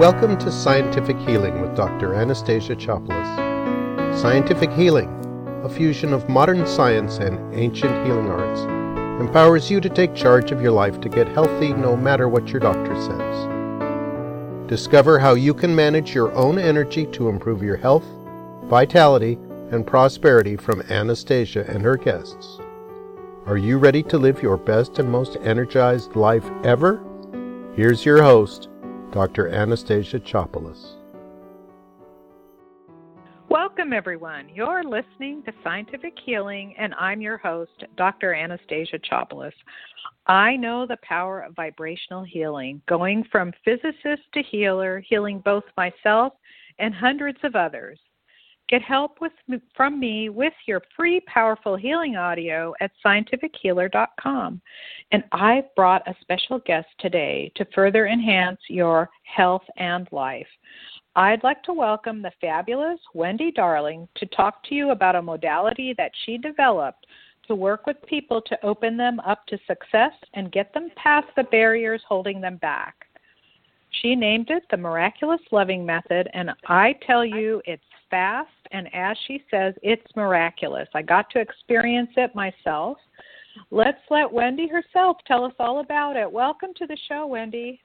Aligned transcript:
Welcome 0.00 0.36
to 0.38 0.50
Scientific 0.50 1.16
Healing 1.18 1.60
with 1.60 1.76
Dr. 1.76 2.14
Anastasia 2.14 2.74
Chopelas. 2.74 4.20
Scientific 4.20 4.72
Healing, 4.72 5.08
a 5.62 5.68
fusion 5.68 6.12
of 6.12 6.28
modern 6.28 6.66
science 6.66 7.18
and 7.18 7.38
ancient 7.54 8.04
healing 8.04 8.28
arts, 8.28 8.62
empowers 9.22 9.70
you 9.70 9.80
to 9.80 9.88
take 9.88 10.12
charge 10.12 10.50
of 10.50 10.60
your 10.60 10.72
life 10.72 11.00
to 11.00 11.08
get 11.08 11.28
healthy 11.28 11.72
no 11.72 11.96
matter 11.96 12.28
what 12.28 12.48
your 12.48 12.58
doctor 12.58 12.96
says. 13.00 14.68
Discover 14.68 15.20
how 15.20 15.34
you 15.34 15.54
can 15.54 15.72
manage 15.72 16.12
your 16.12 16.32
own 16.32 16.58
energy 16.58 17.06
to 17.12 17.28
improve 17.28 17.62
your 17.62 17.76
health, 17.76 18.04
vitality, 18.64 19.38
and 19.70 19.86
prosperity 19.86 20.56
from 20.56 20.82
Anastasia 20.90 21.66
and 21.68 21.84
her 21.84 21.96
guests. 21.96 22.58
Are 23.46 23.58
you 23.58 23.78
ready 23.78 24.02
to 24.02 24.18
live 24.18 24.42
your 24.42 24.56
best 24.56 24.98
and 24.98 25.08
most 25.08 25.36
energized 25.42 26.16
life 26.16 26.50
ever? 26.64 27.00
Here's 27.76 28.04
your 28.04 28.24
host, 28.24 28.68
Dr. 29.14 29.48
Anastasia 29.48 30.18
Chopelas. 30.18 30.96
Welcome, 33.48 33.92
everyone. 33.92 34.48
You're 34.52 34.82
listening 34.82 35.44
to 35.44 35.52
Scientific 35.62 36.14
Healing, 36.26 36.74
and 36.76 36.92
I'm 36.98 37.20
your 37.20 37.36
host, 37.36 37.84
Dr. 37.96 38.34
Anastasia 38.34 38.98
Chopelas. 38.98 39.52
I 40.26 40.56
know 40.56 40.84
the 40.84 40.98
power 41.04 41.42
of 41.42 41.54
vibrational 41.54 42.24
healing, 42.24 42.82
going 42.88 43.22
from 43.30 43.52
physicist 43.64 44.24
to 44.32 44.42
healer, 44.50 44.98
healing 45.08 45.40
both 45.44 45.62
myself 45.76 46.32
and 46.80 46.92
hundreds 46.92 47.38
of 47.44 47.54
others. 47.54 48.00
Get 48.74 48.82
help 48.82 49.20
with, 49.20 49.30
from 49.76 50.00
me 50.00 50.30
with 50.30 50.52
your 50.66 50.82
free, 50.96 51.20
powerful 51.32 51.76
healing 51.76 52.16
audio 52.16 52.74
at 52.80 52.90
scientifichealer.com. 53.06 54.60
And 55.12 55.22
I've 55.30 55.72
brought 55.76 56.02
a 56.08 56.16
special 56.20 56.58
guest 56.58 56.88
today 56.98 57.52
to 57.54 57.64
further 57.72 58.08
enhance 58.08 58.58
your 58.68 59.10
health 59.22 59.62
and 59.76 60.08
life. 60.10 60.48
I'd 61.14 61.44
like 61.44 61.62
to 61.62 61.72
welcome 61.72 62.20
the 62.20 62.32
fabulous 62.40 62.98
Wendy 63.14 63.52
Darling 63.52 64.08
to 64.16 64.26
talk 64.26 64.64
to 64.64 64.74
you 64.74 64.90
about 64.90 65.14
a 65.14 65.22
modality 65.22 65.94
that 65.96 66.10
she 66.24 66.36
developed 66.36 67.06
to 67.46 67.54
work 67.54 67.86
with 67.86 68.04
people 68.08 68.42
to 68.42 68.66
open 68.66 68.96
them 68.96 69.20
up 69.20 69.46
to 69.46 69.58
success 69.68 70.14
and 70.32 70.50
get 70.50 70.74
them 70.74 70.90
past 70.96 71.28
the 71.36 71.44
barriers 71.44 72.02
holding 72.08 72.40
them 72.40 72.56
back. 72.56 73.06
She 74.02 74.16
named 74.16 74.50
it 74.50 74.64
the 74.70 74.76
Miraculous 74.76 75.40
Loving 75.52 75.86
Method, 75.86 76.28
and 76.34 76.50
I 76.66 76.96
tell 77.06 77.24
you, 77.24 77.62
it's 77.64 77.82
fast, 78.14 78.48
and 78.70 78.86
as 78.94 79.16
she 79.26 79.42
says, 79.50 79.74
it's 79.82 80.06
miraculous. 80.14 80.86
I 80.94 81.02
got 81.02 81.28
to 81.30 81.40
experience 81.40 82.10
it 82.16 82.32
myself. 82.32 82.96
Let's 83.72 83.98
let 84.08 84.32
Wendy 84.32 84.68
herself 84.68 85.16
tell 85.26 85.44
us 85.44 85.52
all 85.58 85.80
about 85.80 86.16
it. 86.16 86.30
Welcome 86.30 86.70
to 86.76 86.86
the 86.86 86.96
show, 87.08 87.26
Wendy. 87.26 87.80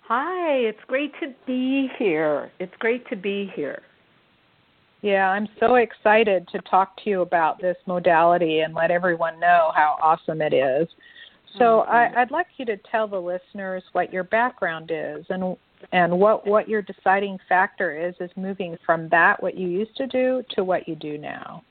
Hi, 0.00 0.54
it's 0.56 0.80
great 0.88 1.12
to 1.20 1.32
be 1.46 1.88
here. 1.96 2.50
It's 2.58 2.74
great 2.80 3.08
to 3.10 3.14
be 3.14 3.52
here. 3.54 3.82
Yeah, 5.00 5.28
I'm 5.28 5.46
so 5.60 5.76
excited 5.76 6.48
to 6.48 6.58
talk 6.68 6.96
to 7.04 7.10
you 7.10 7.22
about 7.22 7.60
this 7.60 7.76
modality 7.86 8.60
and 8.60 8.74
let 8.74 8.90
everyone 8.90 9.38
know 9.38 9.70
how 9.76 9.96
awesome 10.02 10.42
it 10.42 10.52
is. 10.52 10.88
So 11.56 11.84
mm-hmm. 11.86 11.92
I, 11.92 12.22
I'd 12.22 12.32
like 12.32 12.48
you 12.56 12.64
to 12.64 12.78
tell 12.90 13.06
the 13.06 13.16
listeners 13.16 13.84
what 13.92 14.12
your 14.12 14.24
background 14.24 14.90
is 14.92 15.24
and 15.28 15.56
and 15.92 16.18
what 16.18 16.46
what 16.46 16.68
your 16.68 16.82
deciding 16.82 17.38
factor 17.48 17.96
is 17.96 18.14
is 18.20 18.30
moving 18.36 18.76
from 18.84 19.08
that 19.10 19.42
what 19.42 19.56
you 19.56 19.68
used 19.68 19.96
to 19.96 20.06
do 20.06 20.42
to 20.50 20.64
what 20.64 20.86
you 20.86 20.94
do 20.94 21.18
now. 21.18 21.62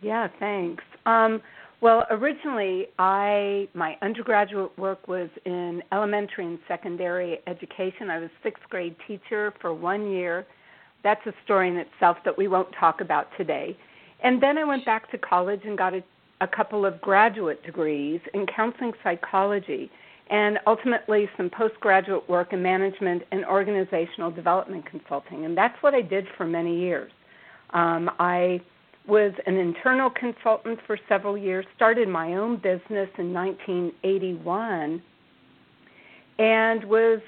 Yeah, 0.00 0.28
thanks. 0.40 0.82
Um, 1.06 1.40
well, 1.80 2.06
originally, 2.10 2.86
I 2.98 3.68
my 3.74 3.96
undergraduate 4.02 4.76
work 4.78 5.08
was 5.08 5.28
in 5.44 5.82
elementary 5.92 6.46
and 6.46 6.58
secondary 6.68 7.40
education. 7.46 8.08
I 8.08 8.18
was 8.18 8.30
sixth 8.42 8.62
grade 8.70 8.96
teacher 9.06 9.52
for 9.60 9.74
one 9.74 10.10
year. 10.10 10.46
That's 11.02 11.24
a 11.26 11.32
story 11.44 11.68
in 11.68 11.76
itself 11.76 12.18
that 12.24 12.38
we 12.38 12.46
won't 12.46 12.68
talk 12.78 13.00
about 13.00 13.26
today. 13.36 13.76
And 14.22 14.40
then 14.40 14.56
I 14.56 14.64
went 14.64 14.84
back 14.84 15.10
to 15.10 15.18
college 15.18 15.62
and 15.64 15.76
got 15.76 15.94
a, 15.94 16.04
a 16.40 16.46
couple 16.46 16.86
of 16.86 17.00
graduate 17.00 17.64
degrees 17.64 18.20
in 18.34 18.46
counseling 18.46 18.92
psychology 19.02 19.90
and 20.32 20.58
ultimately 20.66 21.28
some 21.36 21.50
postgraduate 21.50 22.26
work 22.26 22.54
in 22.54 22.62
management 22.62 23.22
and 23.32 23.44
organizational 23.44 24.30
development 24.30 24.84
consulting. 24.86 25.44
And 25.44 25.56
that's 25.56 25.80
what 25.82 25.94
I 25.94 26.00
did 26.00 26.26
for 26.38 26.46
many 26.46 26.80
years. 26.80 27.12
Um, 27.74 28.10
I 28.18 28.62
was 29.06 29.32
an 29.46 29.56
internal 29.56 30.08
consultant 30.08 30.78
for 30.86 30.98
several 31.06 31.36
years, 31.36 31.66
started 31.76 32.08
my 32.08 32.34
own 32.34 32.56
business 32.56 33.10
in 33.18 33.34
1981, 33.34 35.02
and 36.38 36.84
was, 36.84 37.20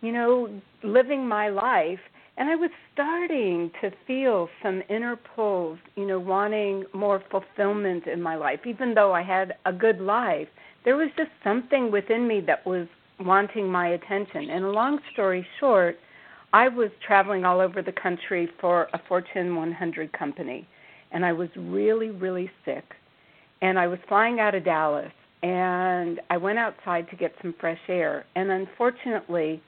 you 0.00 0.12
know, 0.12 0.48
living 0.84 1.26
my 1.26 1.48
life. 1.48 1.98
And 2.36 2.48
I 2.48 2.54
was 2.54 2.70
starting 2.92 3.72
to 3.80 3.90
feel 4.06 4.48
some 4.62 4.80
inner 4.88 5.16
pulls, 5.16 5.78
you 5.96 6.06
know, 6.06 6.20
wanting 6.20 6.84
more 6.92 7.20
fulfillment 7.32 8.06
in 8.06 8.22
my 8.22 8.36
life, 8.36 8.60
even 8.64 8.94
though 8.94 9.12
I 9.12 9.22
had 9.22 9.54
a 9.66 9.72
good 9.72 10.00
life 10.00 10.48
there 10.84 10.96
was 10.96 11.08
just 11.16 11.30
something 11.42 11.90
within 11.90 12.28
me 12.28 12.40
that 12.46 12.64
was 12.66 12.86
wanting 13.20 13.70
my 13.70 13.88
attention. 13.88 14.50
And 14.50 14.64
a 14.64 14.70
long 14.70 14.98
story 15.12 15.46
short, 15.58 15.96
I 16.52 16.68
was 16.68 16.90
traveling 17.06 17.44
all 17.44 17.60
over 17.60 17.82
the 17.82 17.92
country 17.92 18.48
for 18.60 18.88
a 18.92 19.00
Fortune 19.08 19.56
100 19.56 20.12
company, 20.12 20.68
and 21.10 21.24
I 21.24 21.32
was 21.32 21.48
really, 21.56 22.10
really 22.10 22.50
sick. 22.64 22.84
And 23.62 23.78
I 23.78 23.86
was 23.86 23.98
flying 24.08 24.40
out 24.40 24.54
of 24.54 24.64
Dallas, 24.64 25.12
and 25.42 26.20
I 26.30 26.36
went 26.36 26.58
outside 26.58 27.08
to 27.10 27.16
get 27.16 27.32
some 27.40 27.54
fresh 27.58 27.80
air. 27.88 28.24
And 28.36 28.50
unfortunately, 28.50 29.62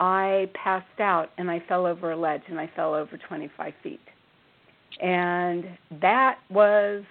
I 0.00 0.48
passed 0.54 1.00
out 1.00 1.30
and 1.36 1.50
I 1.50 1.62
fell 1.68 1.84
over 1.84 2.12
a 2.12 2.16
ledge 2.16 2.42
and 2.48 2.58
I 2.58 2.70
fell 2.74 2.94
over 2.94 3.18
25 3.28 3.74
feet. 3.82 4.00
And 5.00 5.64
that 6.00 6.38
was 6.48 7.02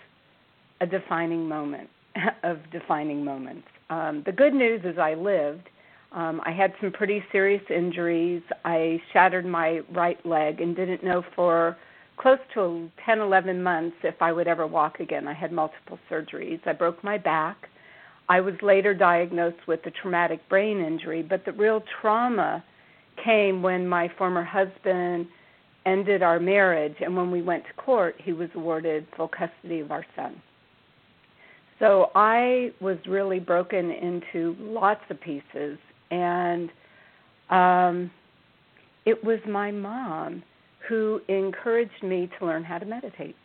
a 0.82 0.88
defining 0.88 1.48
moment 1.48 1.90
of 2.44 2.58
defining 2.72 3.24
moments. 3.24 3.68
Um, 3.90 4.24
the 4.26 4.32
good 4.32 4.54
news 4.54 4.82
is 4.84 4.98
I 4.98 5.14
lived. 5.14 5.70
Um, 6.12 6.42
I 6.44 6.52
had 6.52 6.74
some 6.82 6.92
pretty 6.92 7.24
serious 7.32 7.62
injuries. 7.70 8.42
I 8.66 9.00
shattered 9.14 9.46
my 9.46 9.82
right 9.94 10.24
leg 10.26 10.62
and 10.62 10.76
didn't 10.76 11.04
know 11.04 11.24
for 11.36 11.78
close 12.18 12.40
to 12.54 12.90
10, 13.06 13.20
11 13.20 13.62
months 13.62 13.96
if 14.04 14.16
I 14.22 14.32
would 14.32 14.48
ever 14.48 14.68
walk 14.68 15.00
again. 15.00 15.28
I 15.28 15.34
had 15.34 15.52
multiple 15.52 16.00
surgeries. 16.10 16.60
I 16.66 16.74
broke 16.74 17.04
my 17.04 17.18
back. 17.18 17.70
I 18.28 18.42
was 18.42 18.56
later 18.62 18.94
diagnosed 18.94 19.68
with 19.68 19.80
a 19.86 19.92
traumatic 19.92 20.48
brain 20.50 20.80
injury, 20.80 21.24
but 21.24 21.46
the 21.46 21.52
real 21.54 21.82
trauma 22.02 22.64
came 23.24 23.62
when 23.62 23.88
my 23.88 24.12
former 24.18 24.44
husband 24.44 25.28
ended 25.86 26.22
our 26.22 26.40
marriage, 26.40 26.96
and 27.02 27.16
when 27.16 27.32
we 27.32 27.42
went 27.42 27.64
to 27.66 27.74
court, 27.74 28.16
he 28.24 28.34
was 28.34 28.50
awarded 28.54 29.08
full 29.16 29.30
custody 29.30 29.80
of 29.80 29.92
our 29.92 30.06
son. 30.16 30.40
So 31.80 32.12
I 32.14 32.72
was 32.82 32.98
really 33.08 33.40
broken 33.40 33.90
into 33.92 34.56
lots 34.60 35.02
of 35.10 35.20
pieces, 35.22 35.78
and 36.12 36.70
um, 37.50 38.12
it 39.06 39.24
was 39.24 39.40
my 39.48 39.72
mom 39.72 40.44
who 40.88 41.22
encouraged 41.28 42.04
me 42.04 42.30
to 42.38 42.46
learn 42.46 42.64
how 42.64 42.80
to 42.80 42.86
meditate. 42.86 43.36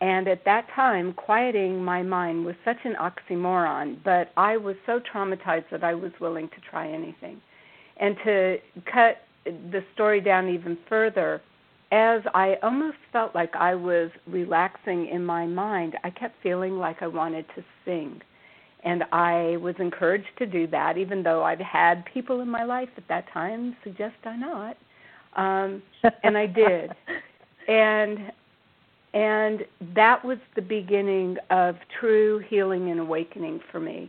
And 0.00 0.28
at 0.28 0.44
that 0.44 0.66
time, 0.74 1.14
quieting 1.14 1.82
my 1.82 2.02
mind 2.02 2.44
was 2.44 2.54
such 2.64 2.76
an 2.84 2.94
oxymoron, 3.00 3.98
but 4.04 4.30
I 4.36 4.56
was 4.56 4.76
so 4.84 5.00
traumatized 5.12 5.70
that 5.70 5.82
I 5.82 5.94
was 5.94 6.12
willing 6.20 6.48
to 6.48 6.70
try 6.70 6.90
anything. 6.90 7.40
And 7.98 8.16
to 8.24 8.56
cut 8.92 9.22
the 9.44 9.82
story 9.94 10.20
down 10.20 10.48
even 10.48 10.76
further, 10.88 11.40
as 11.92 12.22
I 12.34 12.56
almost 12.62 12.96
felt 13.12 13.34
like 13.34 13.54
I 13.54 13.74
was 13.74 14.10
relaxing 14.26 15.08
in 15.08 15.24
my 15.24 15.46
mind, 15.46 15.96
I 16.02 16.10
kept 16.10 16.42
feeling 16.42 16.78
like 16.78 17.02
I 17.02 17.06
wanted 17.06 17.46
to 17.54 17.64
sing. 17.84 18.20
And 18.84 19.04
I 19.12 19.56
was 19.60 19.74
encouraged 19.78 20.36
to 20.38 20.46
do 20.46 20.66
that, 20.68 20.96
even 20.96 21.22
though 21.22 21.42
I'd 21.42 21.60
had 21.60 22.04
people 22.12 22.40
in 22.40 22.48
my 22.48 22.64
life 22.64 22.88
at 22.96 23.08
that 23.08 23.26
time 23.32 23.76
suggest 23.82 24.14
I 24.24 24.36
not. 24.36 24.76
Um, 25.36 25.82
and 26.22 26.36
I 26.36 26.46
did. 26.46 26.90
And 27.68 28.30
and 29.12 29.64
that 29.94 30.24
was 30.24 30.38
the 30.54 30.62
beginning 30.62 31.36
of 31.50 31.76
true 31.98 32.38
healing 32.48 32.90
and 32.90 33.00
awakening 33.00 33.60
for 33.72 33.80
me. 33.80 34.08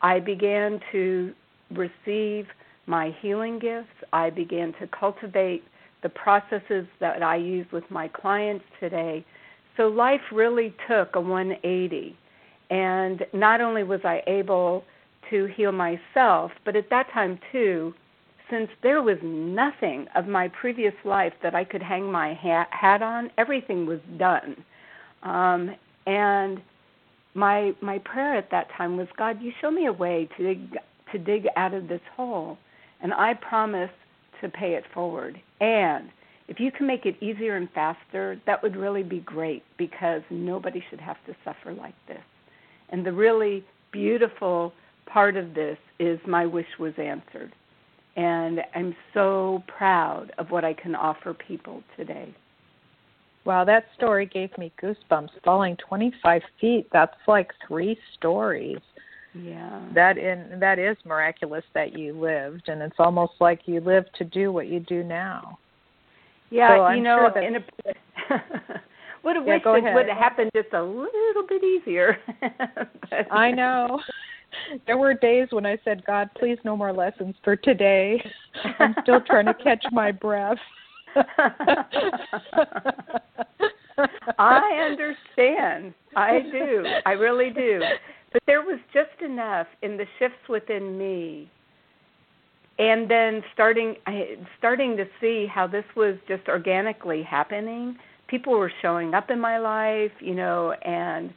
I 0.00 0.18
began 0.18 0.80
to 0.92 1.34
receive 1.70 2.46
my 2.86 3.14
healing 3.20 3.58
gifts. 3.58 3.94
I 4.12 4.30
began 4.30 4.72
to 4.80 4.88
cultivate 4.88 5.62
the 6.02 6.08
processes 6.08 6.86
that 7.00 7.22
I 7.22 7.36
use 7.36 7.66
with 7.72 7.84
my 7.90 8.08
clients 8.08 8.64
today. 8.80 9.24
So 9.76 9.88
life 9.88 10.20
really 10.32 10.74
took 10.88 11.14
a 11.14 11.20
180. 11.20 12.16
And 12.70 13.24
not 13.32 13.60
only 13.60 13.82
was 13.82 14.00
I 14.04 14.22
able 14.26 14.84
to 15.30 15.46
heal 15.46 15.72
myself, 15.72 16.52
but 16.64 16.76
at 16.76 16.90
that 16.90 17.10
time 17.12 17.38
too, 17.52 17.94
since 18.50 18.68
there 18.82 19.02
was 19.02 19.18
nothing 19.22 20.06
of 20.14 20.26
my 20.26 20.48
previous 20.48 20.94
life 21.04 21.32
that 21.42 21.54
I 21.54 21.64
could 21.64 21.82
hang 21.82 22.10
my 22.10 22.34
hat 22.34 23.02
on, 23.02 23.30
everything 23.38 23.86
was 23.86 23.98
done. 24.18 24.56
Um, 25.22 25.74
and 26.06 26.60
my 27.34 27.72
my 27.82 27.98
prayer 27.98 28.36
at 28.36 28.50
that 28.50 28.68
time 28.76 28.96
was, 28.96 29.08
God, 29.18 29.42
you 29.42 29.52
show 29.60 29.70
me 29.70 29.86
a 29.86 29.92
way 29.92 30.28
to 30.36 30.42
dig, 30.42 30.78
to 31.12 31.18
dig 31.18 31.46
out 31.56 31.74
of 31.74 31.88
this 31.88 32.00
hole, 32.16 32.58
and 33.02 33.12
I 33.12 33.34
promise 33.34 33.90
to 34.40 34.48
pay 34.48 34.74
it 34.74 34.84
forward. 34.92 35.40
And 35.60 36.10
if 36.48 36.60
you 36.60 36.70
can 36.70 36.86
make 36.86 37.06
it 37.06 37.20
easier 37.22 37.56
and 37.56 37.68
faster, 37.72 38.40
that 38.46 38.62
would 38.62 38.76
really 38.76 39.02
be 39.02 39.20
great 39.20 39.62
because 39.78 40.22
nobody 40.30 40.82
should 40.90 41.00
have 41.00 41.16
to 41.26 41.34
suffer 41.44 41.72
like 41.72 41.94
this. 42.06 42.22
And 42.90 43.04
the 43.04 43.12
really 43.12 43.64
beautiful 43.92 44.72
part 45.06 45.36
of 45.36 45.54
this 45.54 45.78
is 45.98 46.18
my 46.26 46.46
wish 46.46 46.66
was 46.78 46.92
answered. 46.98 47.52
And 48.16 48.60
I'm 48.74 48.94
so 49.12 49.62
proud 49.66 50.32
of 50.38 50.50
what 50.50 50.64
I 50.64 50.72
can 50.72 50.94
offer 50.94 51.34
people 51.34 51.82
today. 51.96 52.34
Wow, 53.44 53.64
that 53.64 53.86
story 53.96 54.26
gave 54.26 54.56
me 54.58 54.72
goosebumps. 54.82 55.30
Falling 55.44 55.76
25 55.88 56.42
feet, 56.60 56.88
that's 56.92 57.16
like 57.28 57.52
three 57.66 57.96
stories. 58.16 58.80
Yeah. 59.42 59.88
That 59.94 60.18
in 60.18 60.58
that 60.60 60.78
is 60.78 60.96
miraculous 61.04 61.64
that 61.74 61.98
you 61.98 62.18
lived 62.18 62.68
and 62.68 62.82
it's 62.82 62.96
almost 62.98 63.32
like 63.40 63.60
you 63.66 63.80
lived 63.80 64.10
to 64.18 64.24
do 64.24 64.52
what 64.52 64.68
you 64.68 64.80
do 64.80 65.02
now. 65.02 65.58
Yeah, 66.50 66.76
so 66.76 66.94
you 66.94 67.02
know, 67.02 67.30
sure 67.34 67.42
in 67.42 67.56
a 67.56 67.64
would 69.24 69.36
have 69.36 69.46
yeah, 69.46 69.54
wished 69.54 69.66
it 69.66 69.94
would 69.94 70.08
have 70.08 70.16
happened 70.16 70.50
just 70.54 70.72
a 70.72 70.82
little 70.82 71.46
bit 71.48 71.64
easier. 71.64 72.18
but, 73.10 73.32
I 73.32 73.50
know. 73.50 74.00
There 74.86 74.96
were 74.96 75.12
days 75.14 75.48
when 75.50 75.66
I 75.66 75.76
said, 75.84 76.04
God, 76.06 76.30
please 76.38 76.58
no 76.64 76.76
more 76.76 76.92
lessons 76.92 77.34
for 77.42 77.56
today. 77.56 78.24
I'm 78.78 78.94
still 79.02 79.20
trying 79.20 79.46
to 79.46 79.54
catch 79.54 79.84
my 79.90 80.12
breath. 80.12 80.56
I 84.38 84.88
understand. 84.90 85.94
I 86.14 86.40
do. 86.40 86.84
I 87.04 87.12
really 87.12 87.50
do. 87.50 87.80
But 88.32 88.42
there 88.46 88.62
was 88.62 88.78
just 88.92 89.22
enough 89.22 89.66
in 89.82 89.96
the 89.96 90.06
shifts 90.18 90.48
within 90.48 90.98
me 90.98 91.50
and 92.78 93.10
then 93.10 93.42
starting 93.54 93.96
starting 94.58 94.96
to 94.96 95.06
see 95.20 95.46
how 95.46 95.66
this 95.66 95.84
was 95.96 96.16
just 96.28 96.46
organically 96.48 97.22
happening. 97.22 97.96
People 98.28 98.58
were 98.58 98.72
showing 98.82 99.14
up 99.14 99.30
in 99.30 99.40
my 99.40 99.58
life 99.58 100.12
you 100.20 100.34
know 100.34 100.72
and 100.84 101.32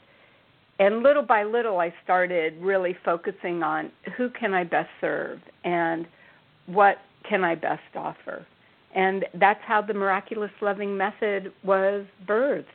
and 0.79 1.03
little 1.03 1.23
by 1.23 1.43
little 1.43 1.79
i 1.79 1.93
started 2.03 2.53
really 2.59 2.95
focusing 3.05 3.63
on 3.63 3.91
who 4.17 4.29
can 4.29 4.53
i 4.53 4.63
best 4.63 4.89
serve 4.99 5.39
and 5.63 6.07
what 6.65 6.97
can 7.27 7.43
i 7.43 7.55
best 7.55 7.81
offer. 7.95 8.45
And 8.95 9.25
that's 9.35 9.61
how 9.67 9.83
the 9.83 9.93
miraculous 9.93 10.51
loving 10.61 10.97
method 10.97 11.53
was 11.63 12.05
birthed 12.27 12.65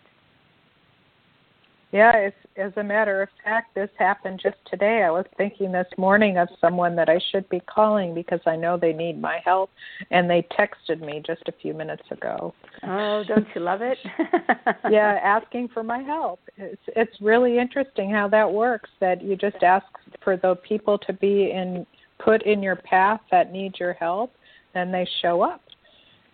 yeah, 1.94 2.10
it's, 2.16 2.36
as 2.56 2.72
a 2.76 2.82
matter 2.82 3.22
of 3.22 3.28
fact, 3.44 3.72
this 3.76 3.88
happened 3.96 4.40
just 4.42 4.56
today. 4.68 5.04
I 5.06 5.12
was 5.12 5.26
thinking 5.36 5.70
this 5.70 5.86
morning 5.96 6.38
of 6.38 6.48
someone 6.60 6.96
that 6.96 7.08
I 7.08 7.20
should 7.30 7.48
be 7.50 7.60
calling 7.60 8.14
because 8.14 8.40
I 8.46 8.56
know 8.56 8.76
they 8.76 8.92
need 8.92 9.20
my 9.20 9.38
help, 9.44 9.70
and 10.10 10.28
they 10.28 10.44
texted 10.58 11.00
me 11.00 11.22
just 11.24 11.42
a 11.46 11.52
few 11.62 11.72
minutes 11.72 12.02
ago. 12.10 12.52
Oh, 12.82 13.22
don't 13.28 13.46
you 13.54 13.60
love 13.60 13.80
it? 13.80 13.96
yeah, 14.90 15.20
asking 15.22 15.68
for 15.68 15.84
my 15.84 16.00
help. 16.00 16.40
It's 16.56 16.82
it's 16.96 17.14
really 17.20 17.60
interesting 17.60 18.10
how 18.10 18.26
that 18.26 18.52
works. 18.52 18.90
That 19.00 19.22
you 19.22 19.36
just 19.36 19.62
ask 19.62 19.86
for 20.24 20.36
the 20.36 20.56
people 20.68 20.98
to 20.98 21.12
be 21.12 21.52
in 21.52 21.86
put 22.18 22.42
in 22.42 22.60
your 22.60 22.76
path 22.76 23.20
that 23.30 23.52
need 23.52 23.78
your 23.78 23.92
help, 23.92 24.32
and 24.74 24.92
they 24.92 25.06
show 25.22 25.42
up. 25.42 25.60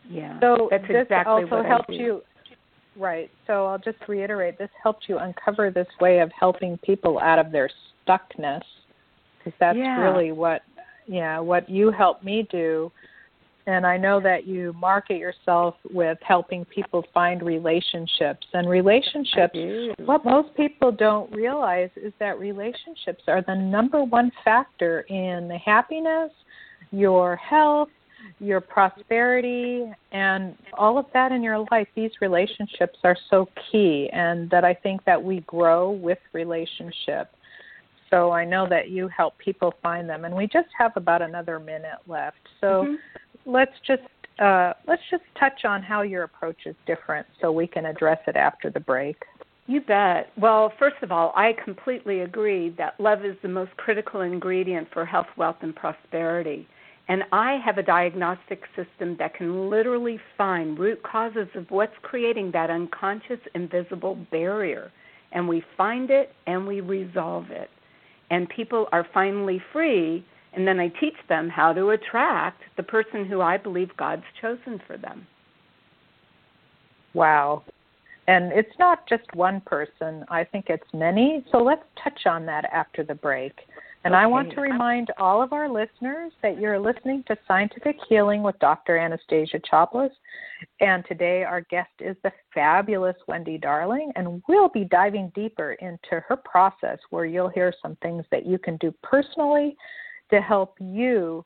Yeah, 0.08 0.40
so 0.40 0.68
that's 0.70 0.88
this 0.88 1.02
exactly 1.02 1.42
also 1.42 1.56
what 1.56 1.66
helped 1.66 1.90
you 1.90 2.22
Right. 3.00 3.30
So 3.46 3.64
I'll 3.64 3.78
just 3.78 3.96
reiterate 4.08 4.58
this 4.58 4.68
helped 4.82 5.06
you 5.08 5.16
uncover 5.16 5.70
this 5.70 5.86
way 6.02 6.18
of 6.18 6.30
helping 6.38 6.76
people 6.78 7.18
out 7.18 7.38
of 7.38 7.50
their 7.50 7.70
stuckness 8.06 8.60
because 9.38 9.56
that's 9.58 9.78
yeah. 9.78 10.00
really 10.00 10.32
what 10.32 10.60
yeah, 11.06 11.40
what 11.40 11.68
you 11.68 11.90
helped 11.90 12.22
me 12.22 12.46
do. 12.52 12.92
And 13.66 13.86
I 13.86 13.96
know 13.96 14.20
that 14.20 14.46
you 14.46 14.74
market 14.74 15.16
yourself 15.16 15.76
with 15.92 16.18
helping 16.20 16.64
people 16.66 17.04
find 17.14 17.42
relationships. 17.42 18.46
And 18.52 18.68
relationships, 18.68 19.56
what 20.04 20.24
most 20.24 20.54
people 20.56 20.92
don't 20.92 21.32
realize 21.32 21.90
is 21.96 22.12
that 22.20 22.38
relationships 22.38 23.24
are 23.28 23.42
the 23.46 23.54
number 23.54 24.04
one 24.04 24.30
factor 24.44 25.00
in 25.08 25.48
the 25.48 25.58
happiness, 25.58 26.32
your 26.90 27.36
health, 27.36 27.88
your 28.38 28.60
prosperity 28.60 29.84
and 30.12 30.56
all 30.74 30.98
of 30.98 31.06
that 31.12 31.32
in 31.32 31.42
your 31.42 31.64
life 31.70 31.88
these 31.94 32.10
relationships 32.20 32.98
are 33.04 33.16
so 33.28 33.48
key 33.70 34.08
and 34.12 34.48
that 34.50 34.64
i 34.64 34.74
think 34.74 35.04
that 35.04 35.22
we 35.22 35.40
grow 35.40 35.90
with 35.90 36.18
relationship 36.32 37.30
so 38.10 38.30
i 38.30 38.44
know 38.44 38.66
that 38.68 38.88
you 38.90 39.08
help 39.08 39.36
people 39.38 39.74
find 39.82 40.08
them 40.08 40.24
and 40.24 40.34
we 40.34 40.46
just 40.46 40.68
have 40.76 40.92
about 40.96 41.22
another 41.22 41.58
minute 41.58 41.98
left 42.06 42.48
so 42.60 42.84
mm-hmm. 42.84 42.94
let's 43.50 43.74
just 43.86 44.02
uh, 44.38 44.72
let's 44.88 45.02
just 45.10 45.24
touch 45.38 45.66
on 45.66 45.82
how 45.82 46.00
your 46.00 46.22
approach 46.22 46.56
is 46.64 46.74
different 46.86 47.26
so 47.42 47.52
we 47.52 47.66
can 47.66 47.84
address 47.84 48.18
it 48.26 48.36
after 48.36 48.70
the 48.70 48.80
break 48.80 49.16
you 49.70 49.80
bet. 49.80 50.32
Well, 50.36 50.72
first 50.80 50.96
of 51.00 51.12
all, 51.12 51.32
I 51.36 51.52
completely 51.64 52.22
agree 52.22 52.70
that 52.70 52.98
love 52.98 53.24
is 53.24 53.36
the 53.40 53.48
most 53.48 53.70
critical 53.76 54.22
ingredient 54.22 54.88
for 54.92 55.04
health, 55.04 55.28
wealth, 55.36 55.58
and 55.62 55.76
prosperity. 55.76 56.66
And 57.10 57.24
I 57.32 57.58
have 57.64 57.76
a 57.76 57.82
diagnostic 57.82 58.62
system 58.76 59.16
that 59.18 59.34
can 59.34 59.68
literally 59.68 60.20
find 60.38 60.78
root 60.78 61.02
causes 61.02 61.48
of 61.56 61.68
what's 61.68 61.92
creating 62.02 62.52
that 62.52 62.70
unconscious 62.70 63.40
invisible 63.56 64.14
barrier. 64.30 64.92
And 65.32 65.48
we 65.48 65.64
find 65.76 66.08
it 66.10 66.32
and 66.46 66.68
we 66.68 66.80
resolve 66.80 67.50
it. 67.50 67.68
And 68.30 68.48
people 68.48 68.86
are 68.92 69.04
finally 69.12 69.60
free. 69.72 70.24
And 70.52 70.64
then 70.68 70.78
I 70.78 70.86
teach 71.00 71.16
them 71.28 71.48
how 71.48 71.72
to 71.72 71.90
attract 71.90 72.62
the 72.76 72.84
person 72.84 73.24
who 73.24 73.40
I 73.40 73.56
believe 73.56 73.90
God's 73.96 74.22
chosen 74.40 74.80
for 74.86 74.96
them. 74.96 75.26
Wow. 77.12 77.64
And 78.28 78.52
it's 78.52 78.78
not 78.78 79.08
just 79.08 79.24
one 79.34 79.60
person, 79.62 80.24
I 80.28 80.44
think 80.44 80.66
it's 80.68 80.86
many. 80.94 81.44
So 81.50 81.58
let's 81.58 81.82
touch 82.04 82.26
on 82.26 82.46
that 82.46 82.66
after 82.72 83.02
the 83.02 83.16
break. 83.16 83.54
And 84.02 84.14
okay. 84.14 84.22
I 84.22 84.26
want 84.26 84.50
to 84.52 84.60
remind 84.62 85.08
all 85.18 85.42
of 85.42 85.52
our 85.52 85.68
listeners 85.68 86.32
that 86.42 86.58
you're 86.58 86.78
listening 86.78 87.22
to 87.26 87.36
Scientific 87.46 87.96
Healing 88.08 88.42
with 88.42 88.58
Dr. 88.58 88.96
Anastasia 88.96 89.60
Chopelas. 89.60 90.10
And 90.80 91.04
today 91.06 91.44
our 91.44 91.60
guest 91.62 91.90
is 92.00 92.16
the 92.22 92.32
fabulous 92.54 93.16
Wendy 93.28 93.58
Darling, 93.58 94.10
and 94.16 94.42
we'll 94.48 94.70
be 94.70 94.84
diving 94.84 95.30
deeper 95.34 95.72
into 95.74 96.20
her 96.26 96.36
process 96.36 96.98
where 97.10 97.26
you'll 97.26 97.50
hear 97.50 97.74
some 97.82 97.96
things 97.96 98.24
that 98.30 98.46
you 98.46 98.58
can 98.58 98.78
do 98.78 98.94
personally 99.02 99.76
to 100.30 100.40
help 100.40 100.76
you 100.80 101.44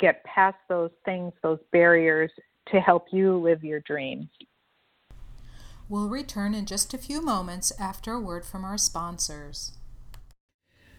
get 0.00 0.24
past 0.24 0.58
those 0.68 0.90
things, 1.04 1.32
those 1.42 1.60
barriers, 1.70 2.32
to 2.72 2.80
help 2.80 3.06
you 3.12 3.38
live 3.38 3.62
your 3.62 3.80
dreams. 3.80 4.28
We'll 5.88 6.08
return 6.08 6.54
in 6.54 6.66
just 6.66 6.94
a 6.94 6.98
few 6.98 7.22
moments 7.24 7.72
after 7.80 8.12
a 8.12 8.20
word 8.20 8.44
from 8.44 8.64
our 8.64 8.78
sponsors. 8.78 9.72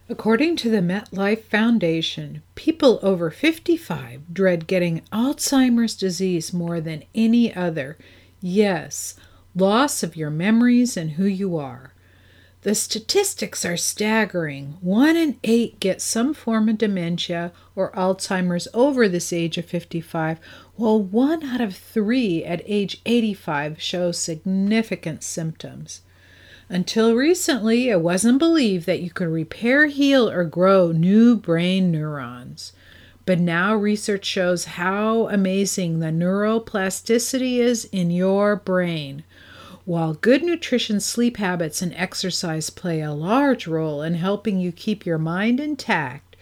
According 0.09 0.57
to 0.57 0.69
the 0.69 0.81
MetLife 0.81 1.43
Foundation, 1.43 2.41
people 2.55 2.99
over 3.01 3.29
55 3.29 4.33
dread 4.33 4.67
getting 4.67 5.01
Alzheimer's 5.13 5.95
disease 5.95 6.51
more 6.53 6.81
than 6.81 7.03
any 7.15 7.53
other. 7.53 7.97
Yes, 8.41 9.15
loss 9.55 10.03
of 10.03 10.15
your 10.15 10.29
memories 10.29 10.97
and 10.97 11.11
who 11.11 11.25
you 11.25 11.55
are. 11.55 11.93
The 12.63 12.75
statistics 12.75 13.65
are 13.65 13.77
staggering. 13.77 14.77
One 14.81 15.15
in 15.15 15.39
eight 15.43 15.79
get 15.79 15.99
some 15.99 16.33
form 16.33 16.69
of 16.69 16.77
dementia 16.77 17.51
or 17.75 17.91
Alzheimer's 17.93 18.67
over 18.73 19.07
this 19.07 19.33
age 19.33 19.57
of 19.57 19.65
55, 19.65 20.39
while 20.75 21.01
one 21.01 21.43
out 21.43 21.61
of 21.61 21.75
three 21.75 22.43
at 22.43 22.61
age 22.65 23.01
85 23.05 23.81
shows 23.81 24.19
significant 24.19 25.23
symptoms. 25.23 26.01
Until 26.73 27.15
recently, 27.15 27.89
it 27.89 27.99
wasn't 27.99 28.39
believed 28.39 28.85
that 28.85 29.01
you 29.01 29.09
could 29.09 29.27
repair, 29.27 29.87
heal, 29.87 30.29
or 30.29 30.45
grow 30.45 30.93
new 30.93 31.35
brain 31.35 31.91
neurons. 31.91 32.71
But 33.25 33.41
now 33.41 33.75
research 33.75 34.23
shows 34.23 34.63
how 34.63 35.27
amazing 35.27 35.99
the 35.99 36.13
neuroplasticity 36.13 37.57
is 37.57 37.83
in 37.91 38.09
your 38.09 38.55
brain. 38.55 39.25
While 39.83 40.13
good 40.13 40.43
nutrition, 40.43 41.01
sleep 41.01 41.35
habits, 41.35 41.81
and 41.81 41.93
exercise 41.93 42.69
play 42.69 43.01
a 43.01 43.11
large 43.11 43.67
role 43.67 44.01
in 44.01 44.13
helping 44.13 44.57
you 44.57 44.71
keep 44.71 45.05
your 45.05 45.17
mind 45.17 45.59
intact, 45.59 46.37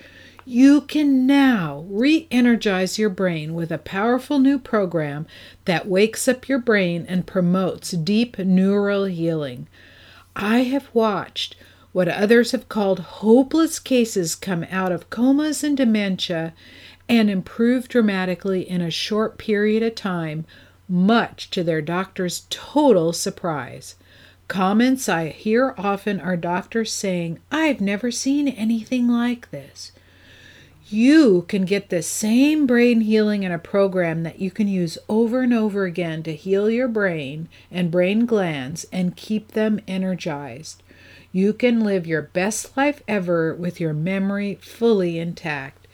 you 0.46 0.82
can 0.82 1.26
now 1.26 1.86
re 1.90 2.28
energize 2.30 3.00
your 3.00 3.10
brain 3.10 3.56
with 3.56 3.72
a 3.72 3.80
powerful 3.80 4.38
new 4.38 4.60
program 4.60 5.26
that 5.66 5.88
wakes 5.88 6.28
up 6.28 6.48
your 6.48 6.60
brain 6.60 7.04
and 7.10 7.26
promotes 7.26 7.90
deep 7.90 8.38
neural 8.38 9.06
healing. 9.06 9.68
I 10.42 10.60
have 10.60 10.88
watched 10.94 11.58
what 11.92 12.08
others 12.08 12.54
have 12.54 12.70
called 12.70 13.00
hopeless 13.00 13.78
cases 13.78 14.36
come 14.36 14.66
out 14.72 14.90
of 14.90 15.10
comas 15.10 15.66
and 15.66 15.76
dementia 15.76 16.54
and 17.10 17.30
improve 17.30 17.90
dramatically 17.90 18.62
in 18.62 18.80
a 18.80 18.90
short 18.90 19.38
period 19.38 19.84
of 19.84 19.96
time, 19.96 20.46
much 20.88 21.50
to 21.50 21.62
their 21.62 21.82
doctor's 21.82 22.46
total 22.50 23.12
surprise. 23.12 23.96
Comments 24.48 25.10
I 25.10 25.28
hear 25.28 25.76
often 25.78 26.22
are 26.22 26.38
doctors 26.38 26.94
saying, 26.94 27.40
I've 27.52 27.82
never 27.82 28.10
seen 28.10 28.48
anything 28.48 29.10
like 29.10 29.52
this. 29.52 29.92
You 30.92 31.46
can 31.48 31.66
get 31.66 31.90
the 31.90 32.02
same 32.02 32.66
brain 32.66 33.02
healing 33.02 33.44
in 33.44 33.52
a 33.52 33.60
program 33.60 34.24
that 34.24 34.40
you 34.40 34.50
can 34.50 34.68
use 34.68 34.98
over 35.08 35.42
and 35.42 35.54
over 35.54 35.84
again 35.84 36.24
to 36.24 36.36
heal 36.36 36.68
your 36.68 36.88
brain 36.88 37.48
and 37.70 37.92
brain 37.92 38.26
glands 38.26 38.88
and 38.92 39.16
keep 39.16 39.50
them 39.50 39.80
energized. 39.88 40.82
You 41.32 41.54
can 41.54 41.82
live 41.82 42.08
your 42.08 42.24
best 42.24 42.76
life 42.76 43.04
ever 43.08 43.54
with 43.54 43.80
your 43.80 43.94
memory 43.94 44.56
fully 44.56 45.20
intact. 45.20 45.88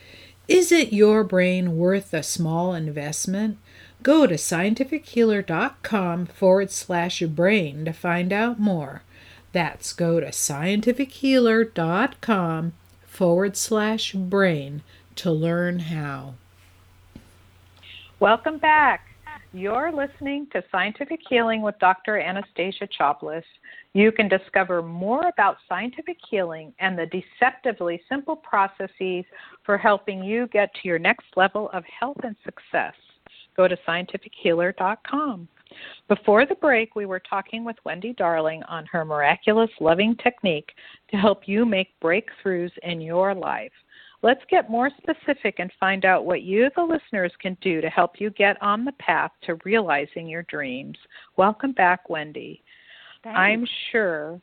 Is 0.48 0.72
it 0.72 0.94
your 0.94 1.26
brain 1.26 1.76
worth 1.76 2.14
a 2.14 2.24
small 2.24 2.74
investment? 2.74 3.58
Go 4.02 4.26
to 4.26 4.36
scientifichealer.com 4.36 6.28
forward 6.28 6.72
slash 6.72 7.20
brain 7.22 7.84
to 7.84 7.92
find 7.92 8.32
out 8.32 8.62
more. 8.62 9.04
That's 9.52 9.92
go 9.92 10.22
to 10.22 10.28
scientifichealer.com 10.28 12.74
forward 13.16 13.56
slash 13.56 14.12
brain 14.12 14.84
to 15.16 15.32
learn 15.32 15.80
how. 15.80 16.34
Welcome 18.20 18.58
back. 18.58 19.08
You're 19.54 19.90
listening 19.90 20.48
to 20.52 20.62
Scientific 20.70 21.22
Healing 21.30 21.62
with 21.62 21.80
Dr. 21.80 22.20
Anastasia 22.20 22.88
Chopelas. 23.00 23.44
You 23.94 24.12
can 24.12 24.28
discover 24.28 24.82
more 24.82 25.30
about 25.30 25.58
scientific 25.70 26.18
healing 26.30 26.74
and 26.80 26.98
the 26.98 27.06
deceptively 27.06 28.02
simple 28.10 28.36
processes 28.36 29.24
for 29.64 29.78
helping 29.78 30.22
you 30.22 30.48
get 30.48 30.74
to 30.74 30.88
your 30.90 31.00
next 31.00 31.28
level 31.38 31.70
of 31.72 31.86
health 31.86 32.18
and 32.24 32.36
success. 32.44 32.96
Go 33.56 33.70
to 33.70 33.78
scientifichealer.com. 33.88 35.48
Before 36.08 36.46
the 36.46 36.56
break, 36.56 36.96
we 36.96 37.06
were 37.06 37.22
talking 37.22 37.64
with 37.66 37.78
Wendy 37.86 38.14
Darling 38.14 38.64
on 38.64 38.86
her 38.88 39.04
miraculous 39.04 39.72
loving 39.80 40.16
technique 40.18 40.72
to 41.12 41.18
help 41.18 41.48
you 41.48 41.66
make 41.66 42.00
breakthroughs 42.02 42.72
in 42.84 43.02
your 43.02 43.34
life. 43.34 43.72
Let's 44.22 44.42
get 44.50 44.72
more 44.72 44.90
specific 44.98 45.56
and 45.60 45.72
find 45.80 46.04
out 46.04 46.26
what 46.26 46.42
you, 46.42 46.70
the 46.76 46.82
listeners, 46.82 47.32
can 47.40 47.56
do 47.62 47.80
to 47.82 47.90
help 47.90 48.20
you 48.20 48.32
get 48.32 48.62
on 48.62 48.84
the 48.84 48.94
path 48.94 49.32
to 49.44 49.60
realizing 49.66 50.28
your 50.28 50.44
dreams. 50.44 50.98
Welcome 51.38 51.74
back, 51.74 52.10
Wendy. 52.10 52.64
Thanks. 53.24 53.38
I'm 53.38 53.68
sure, 53.92 54.42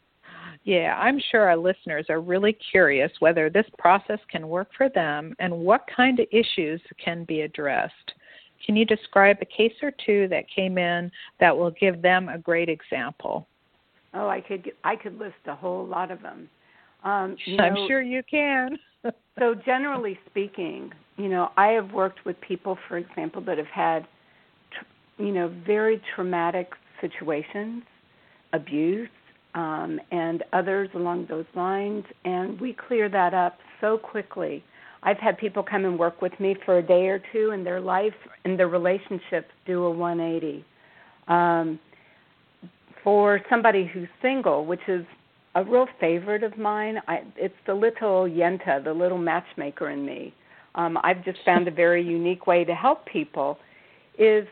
yeah, 0.64 0.96
I'm 1.00 1.20
sure 1.30 1.48
our 1.48 1.56
listeners 1.56 2.06
are 2.10 2.20
really 2.20 2.56
curious 2.70 3.10
whether 3.18 3.50
this 3.50 3.66
process 3.78 4.20
can 4.30 4.48
work 4.48 4.68
for 4.76 4.88
them 4.88 5.34
and 5.40 5.52
what 5.52 5.84
kind 5.94 6.20
of 6.20 6.26
issues 6.30 6.80
can 7.02 7.24
be 7.24 7.40
addressed. 7.40 8.12
Can 8.64 8.76
you 8.76 8.84
describe 8.84 9.38
a 9.40 9.44
case 9.44 9.74
or 9.82 9.92
two 10.04 10.28
that 10.28 10.44
came 10.54 10.78
in 10.78 11.10
that 11.40 11.56
will 11.56 11.72
give 11.72 12.02
them 12.02 12.28
a 12.28 12.38
great 12.38 12.68
example? 12.68 13.46
Oh, 14.14 14.28
I 14.28 14.40
could 14.40 14.72
I 14.84 14.96
could 14.96 15.18
list 15.18 15.34
a 15.46 15.54
whole 15.54 15.86
lot 15.86 16.10
of 16.10 16.22
them. 16.22 16.48
Um, 17.04 17.36
I'm 17.58 17.74
know, 17.74 17.86
sure 17.88 18.02
you 18.02 18.22
can. 18.30 18.78
so 19.38 19.54
generally 19.54 20.18
speaking, 20.30 20.92
you 21.16 21.28
know, 21.28 21.50
I 21.56 21.68
have 21.68 21.92
worked 21.92 22.24
with 22.24 22.40
people, 22.40 22.78
for 22.88 22.98
example, 22.98 23.42
that 23.42 23.58
have 23.58 23.66
had, 23.66 24.06
you 25.18 25.32
know, 25.32 25.52
very 25.66 26.00
traumatic 26.14 26.70
situations, 27.00 27.82
abuse, 28.52 29.08
um, 29.54 30.00
and 30.10 30.44
others 30.52 30.88
along 30.94 31.26
those 31.28 31.44
lines, 31.54 32.04
and 32.24 32.60
we 32.60 32.72
clear 32.88 33.08
that 33.08 33.34
up 33.34 33.58
so 33.80 33.98
quickly. 33.98 34.64
I've 35.02 35.18
had 35.18 35.36
people 35.38 35.62
come 35.62 35.84
and 35.84 35.98
work 35.98 36.22
with 36.22 36.38
me 36.38 36.56
for 36.64 36.78
a 36.78 36.82
day 36.82 37.08
or 37.08 37.20
two, 37.32 37.50
and 37.52 37.66
their 37.66 37.80
life 37.80 38.14
and 38.44 38.58
their 38.58 38.68
relationships 38.68 39.48
do 39.66 39.84
a 39.84 39.90
180. 39.90 40.64
Um, 41.28 41.78
for 43.02 43.40
somebody 43.50 43.90
who's 43.92 44.08
single, 44.20 44.64
which 44.64 44.80
is 44.86 45.04
a 45.54 45.64
real 45.64 45.86
favorite 46.00 46.44
of 46.44 46.56
mine, 46.56 46.98
I, 47.08 47.22
it's 47.36 47.54
the 47.66 47.74
little 47.74 48.28
Yenta, 48.28 48.82
the 48.82 48.92
little 48.92 49.18
matchmaker 49.18 49.90
in 49.90 50.06
me. 50.06 50.32
Um, 50.74 50.96
I've 51.02 51.24
just 51.24 51.38
found 51.44 51.68
a 51.68 51.70
very 51.70 52.02
unique 52.02 52.46
way 52.46 52.64
to 52.64 52.74
help 52.74 53.04
people. 53.06 53.58
Is 54.18 54.46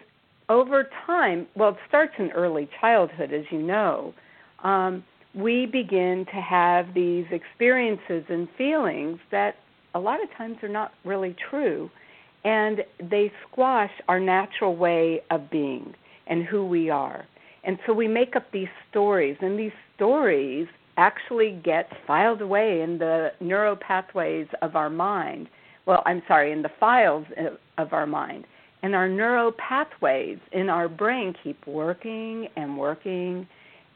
over 0.49 0.89
time, 1.07 1.47
well, 1.55 1.71
it 1.71 1.77
starts 1.89 2.13
in 2.19 2.31
early 2.33 2.69
childhood, 2.81 3.33
as 3.33 3.45
you 3.51 3.63
know. 3.63 4.13
Um, 4.65 5.05
we 5.35 5.67
begin 5.67 6.27
to 6.35 6.41
have 6.41 6.93
these 6.93 7.25
experiences 7.31 8.25
and 8.29 8.49
feelings 8.59 9.21
that 9.31 9.55
a 9.95 9.99
lot 9.99 10.23
of 10.23 10.29
times 10.37 10.57
are 10.63 10.69
not 10.69 10.93
really 11.05 11.35
true, 11.51 11.91
and 12.45 12.79
they 12.99 13.31
squash 13.49 13.91
our 14.09 14.21
natural 14.21 14.77
way 14.77 15.21
of 15.31 15.51
being 15.51 15.95
and 16.27 16.45
who 16.45 16.65
we 16.67 16.91
are. 16.91 17.27
And 17.65 17.79
so 17.87 17.93
we 17.93 18.09
make 18.09 18.37
up 18.37 18.51
these 18.53 18.69
stories, 18.91 19.37
and 19.41 19.59
these 19.59 19.73
stories 19.97 20.67
actually 20.97 21.61
get 21.65 21.89
filed 22.07 22.41
away 22.41 22.83
in 22.83 22.99
the 22.99 23.29
neural 23.41 23.77
pathways 23.77 24.47
of 24.63 24.77
our 24.77 24.91
mind. 24.91 25.49
Well, 25.87 26.03
I'm 26.07 26.23
sorry, 26.29 26.53
in 26.53 26.63
the 26.63 26.71
files 26.79 27.27
of 27.79 27.93
our 27.93 28.07
mind. 28.07 28.45
And 28.83 28.95
our 28.95 29.09
neural 29.09 29.53
pathways 29.53 30.39
in 30.53 30.69
our 30.71 30.89
brain 30.89 31.35
keep 31.43 31.67
working 31.67 32.49
and 32.57 32.79
working. 32.79 33.47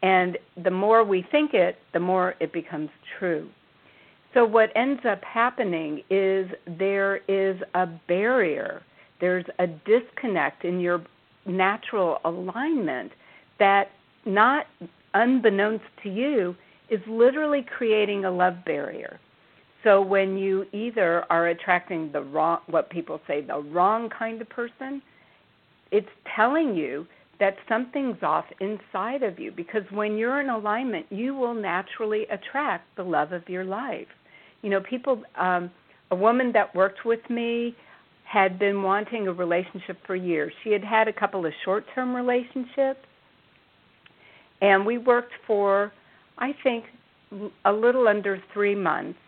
And 0.02 0.36
the 0.62 0.70
more 0.70 1.04
we 1.04 1.26
think 1.30 1.54
it, 1.54 1.76
the 1.94 2.00
more 2.00 2.34
it 2.40 2.52
becomes 2.52 2.90
true. 3.18 3.48
So, 4.34 4.44
what 4.44 4.70
ends 4.74 5.00
up 5.08 5.22
happening 5.22 6.02
is 6.10 6.50
there 6.66 7.20
is 7.28 7.56
a 7.74 7.86
barrier, 7.86 8.82
there's 9.20 9.44
a 9.60 9.66
disconnect 9.68 10.64
in 10.64 10.80
your 10.80 11.04
natural 11.46 12.18
alignment 12.24 13.12
that, 13.58 13.90
not 14.26 14.66
unbeknownst 15.14 15.84
to 16.02 16.08
you, 16.08 16.56
is 16.90 17.00
literally 17.06 17.64
creating 17.76 18.24
a 18.24 18.30
love 18.30 18.56
barrier. 18.64 19.20
So 19.84 20.00
when 20.00 20.38
you 20.38 20.66
either 20.72 21.24
are 21.30 21.48
attracting 21.48 22.10
the 22.10 22.22
wrong, 22.22 22.60
what 22.68 22.88
people 22.90 23.20
say, 23.26 23.42
the 23.42 23.60
wrong 23.60 24.08
kind 24.08 24.40
of 24.40 24.48
person, 24.48 25.02
it's 25.90 26.08
telling 26.34 26.74
you 26.74 27.06
that 27.38 27.56
something's 27.68 28.22
off 28.22 28.46
inside 28.60 29.22
of 29.22 29.38
you 29.38 29.52
because 29.52 29.82
when 29.90 30.16
you're 30.16 30.40
in 30.40 30.48
alignment, 30.48 31.06
you 31.10 31.34
will 31.34 31.54
naturally 31.54 32.26
attract 32.30 32.84
the 32.96 33.02
love 33.02 33.32
of 33.32 33.46
your 33.48 33.64
life. 33.64 34.08
You 34.64 34.70
know, 34.70 34.80
people, 34.80 35.22
um, 35.36 35.70
a 36.10 36.16
woman 36.16 36.50
that 36.52 36.74
worked 36.74 37.04
with 37.04 37.20
me 37.28 37.76
had 38.24 38.58
been 38.58 38.82
wanting 38.82 39.28
a 39.28 39.32
relationship 39.32 39.98
for 40.06 40.16
years. 40.16 40.52
She 40.64 40.72
had 40.72 40.82
had 40.82 41.06
a 41.06 41.12
couple 41.12 41.44
of 41.44 41.52
short 41.64 41.84
term 41.94 42.16
relationships, 42.16 43.00
and 44.62 44.84
we 44.84 44.98
worked 44.98 45.32
for 45.46 45.92
I 46.38 46.52
think 46.62 46.84
a 47.64 47.72
little 47.72 48.08
under 48.08 48.42
three 48.52 48.74
months. 48.74 49.18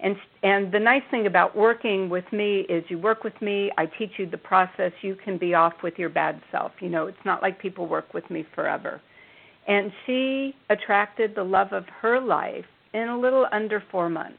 And 0.00 0.16
and 0.42 0.72
the 0.72 0.80
nice 0.80 1.02
thing 1.10 1.26
about 1.26 1.56
working 1.56 2.10
with 2.10 2.24
me 2.32 2.60
is 2.68 2.84
you 2.88 2.98
work 2.98 3.24
with 3.24 3.40
me, 3.40 3.70
I 3.78 3.86
teach 3.86 4.10
you 4.18 4.28
the 4.28 4.36
process. 4.36 4.92
You 5.00 5.16
can 5.16 5.38
be 5.38 5.54
off 5.54 5.74
with 5.82 5.94
your 5.96 6.10
bad 6.10 6.42
self. 6.50 6.72
You 6.80 6.90
know, 6.90 7.06
it's 7.06 7.24
not 7.24 7.40
like 7.42 7.58
people 7.58 7.86
work 7.86 8.12
with 8.12 8.28
me 8.28 8.44
forever. 8.54 9.00
And 9.66 9.90
she 10.04 10.54
attracted 10.68 11.34
the 11.34 11.44
love 11.44 11.72
of 11.72 11.84
her 12.02 12.20
life 12.20 12.66
in 12.92 13.08
a 13.08 13.18
little 13.18 13.46
under 13.50 13.82
four 13.90 14.10
months, 14.10 14.38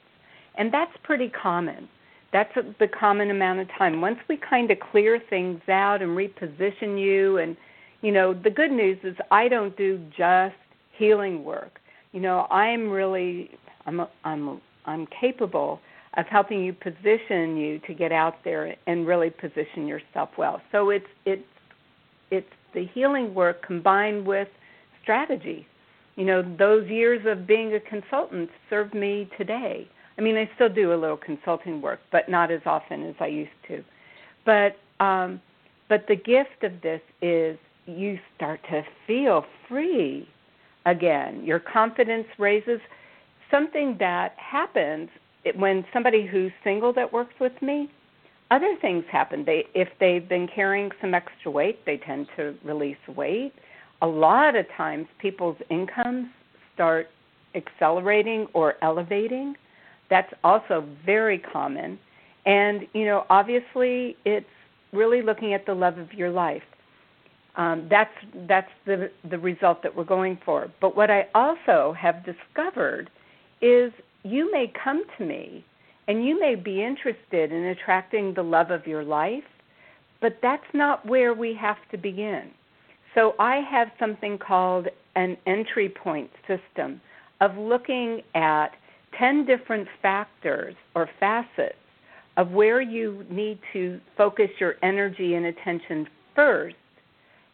and 0.57 0.73
that's 0.73 0.95
pretty 1.03 1.29
common. 1.29 1.87
That's 2.33 2.53
the 2.79 2.87
common 2.87 3.31
amount 3.31 3.59
of 3.59 3.67
time. 3.77 4.01
Once 4.01 4.19
we 4.27 4.37
kind 4.37 4.69
of 4.71 4.77
clear 4.91 5.21
things 5.29 5.61
out 5.69 6.01
and 6.01 6.11
reposition 6.11 6.99
you, 6.99 7.37
and 7.37 7.55
you 8.01 8.11
know, 8.11 8.33
the 8.33 8.49
good 8.49 8.71
news 8.71 8.97
is 9.03 9.15
I 9.31 9.47
don't 9.47 9.75
do 9.77 9.99
just 10.17 10.55
healing 10.97 11.43
work 11.43 11.79
you 12.15 12.21
know, 12.21 12.47
I'm 12.49 12.89
really 12.89 13.51
I'm 13.85 14.07
I'm 14.23 14.61
I'm 14.85 15.05
capable 15.19 15.81
of 16.15 16.25
helping 16.27 16.63
you 16.63 16.71
position 16.71 17.57
you 17.57 17.77
to 17.79 17.93
get 17.93 18.13
out 18.13 18.35
there 18.45 18.73
and 18.87 19.05
really 19.05 19.29
position 19.29 19.85
yourself 19.85 20.29
well. 20.37 20.61
So 20.71 20.91
it's 20.91 21.05
it's 21.25 21.43
it's 22.31 22.47
the 22.73 22.87
healing 22.93 23.35
work 23.35 23.67
combined 23.67 24.25
with 24.25 24.47
strategy. 25.03 25.67
You 26.15 26.23
know, 26.23 26.55
those 26.57 26.89
years 26.89 27.25
of 27.27 27.45
being 27.45 27.75
a 27.75 27.81
consultant 27.81 28.49
served 28.69 28.93
me 28.93 29.29
today. 29.37 29.89
I 30.17 30.21
mean, 30.21 30.37
I 30.37 30.49
still 30.55 30.69
do 30.69 30.93
a 30.93 30.95
little 30.95 31.17
consulting 31.17 31.81
work, 31.81 31.99
but 32.11 32.29
not 32.29 32.51
as 32.51 32.61
often 32.65 33.05
as 33.05 33.15
I 33.19 33.27
used 33.27 33.51
to. 33.67 33.83
But 34.45 34.77
um, 35.03 35.41
but 35.89 36.05
the 36.07 36.15
gift 36.15 36.63
of 36.63 36.81
this 36.81 37.01
is 37.21 37.57
you 37.85 38.17
start 38.35 38.61
to 38.69 38.83
feel 39.05 39.45
free 39.67 40.27
again. 40.85 41.43
Your 41.43 41.59
confidence 41.59 42.27
raises. 42.37 42.79
Something 43.51 43.95
that 43.99 44.35
happens 44.37 45.09
when 45.55 45.85
somebody 45.93 46.25
who's 46.25 46.51
single 46.63 46.91
that 46.93 47.11
works 47.11 47.35
with 47.39 47.53
me, 47.61 47.91
other 48.51 48.75
things 48.81 49.03
happen. 49.11 49.43
They 49.45 49.65
if 49.73 49.89
they've 49.99 50.27
been 50.27 50.47
carrying 50.47 50.91
some 51.01 51.13
extra 51.13 51.51
weight, 51.51 51.85
they 51.85 51.97
tend 51.97 52.27
to 52.37 52.55
release 52.63 52.97
weight. 53.15 53.53
A 54.01 54.07
lot 54.07 54.55
of 54.55 54.65
times 54.77 55.07
people's 55.19 55.57
incomes 55.69 56.27
start 56.73 57.07
accelerating 57.53 58.47
or 58.53 58.75
elevating. 58.81 59.55
That's 60.09 60.33
also 60.43 60.85
very 61.05 61.39
common. 61.39 61.99
And, 62.45 62.87
you 62.93 63.05
know, 63.05 63.25
obviously 63.29 64.17
it's 64.25 64.45
really 64.93 65.21
looking 65.21 65.53
at 65.53 65.65
the 65.65 65.73
love 65.73 65.97
of 65.97 66.13
your 66.13 66.29
life. 66.29 66.63
Um, 67.57 67.87
that's 67.89 68.13
that's 68.47 68.71
the 68.85 69.09
the 69.29 69.39
result 69.39 69.81
that 69.83 69.95
we're 69.95 70.03
going 70.03 70.37
for. 70.45 70.69
But 70.81 70.95
what 70.95 71.09
I 71.09 71.27
also 71.33 71.95
have 71.99 72.25
discovered 72.25 73.09
is 73.61 73.93
you 74.23 74.51
may 74.51 74.71
come 74.83 75.03
to 75.17 75.25
me 75.25 75.63
And 76.07 76.25
you 76.25 76.39
may 76.39 76.55
be 76.55 76.83
interested 76.83 77.51
in 77.51 77.63
attracting 77.65 78.33
the 78.33 78.43
love 78.43 78.71
of 78.71 78.85
your 78.85 79.03
life, 79.03 79.43
but 80.21 80.37
that's 80.41 80.63
not 80.73 81.05
where 81.05 81.33
we 81.33 81.55
have 81.59 81.77
to 81.91 81.97
begin. 81.97 82.51
So 83.15 83.33
I 83.39 83.57
have 83.69 83.89
something 83.99 84.37
called 84.37 84.87
an 85.15 85.37
entry 85.47 85.89
point 85.89 86.29
system 86.47 87.01
of 87.41 87.57
looking 87.57 88.21
at 88.35 88.69
10 89.19 89.45
different 89.45 89.87
factors 90.01 90.75
or 90.95 91.09
facets 91.19 91.75
of 92.37 92.51
where 92.51 92.81
you 92.81 93.25
need 93.29 93.59
to 93.73 93.99
focus 94.17 94.49
your 94.59 94.75
energy 94.83 95.35
and 95.35 95.45
attention 95.45 96.07
first 96.35 96.75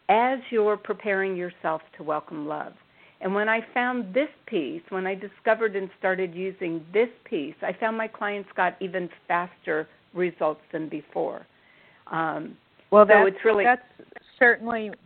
as 0.08 0.38
you're 0.50 0.76
preparing 0.76 1.36
yourself 1.36 1.80
to 1.96 2.02
welcome 2.02 2.46
love. 2.46 2.72
And 3.20 3.32
when 3.34 3.48
I 3.48 3.60
found 3.72 4.12
this 4.12 4.28
piece, 4.46 4.82
when 4.88 5.06
I 5.06 5.14
discovered 5.14 5.76
and 5.76 5.88
started 5.98 6.34
using 6.34 6.84
this 6.92 7.08
piece, 7.24 7.54
I 7.62 7.72
found 7.72 7.96
my 7.96 8.08
clients 8.08 8.48
got 8.56 8.76
even 8.80 9.08
faster 9.28 9.88
results 10.12 10.60
than 10.72 10.88
before. 10.88 11.46
Um, 12.10 12.56
well, 12.90 13.06
so 13.08 13.26
it's 13.26 13.38
really 13.44 13.64
that's 13.64 13.80
certainly 14.38 14.90
that's 14.90 14.98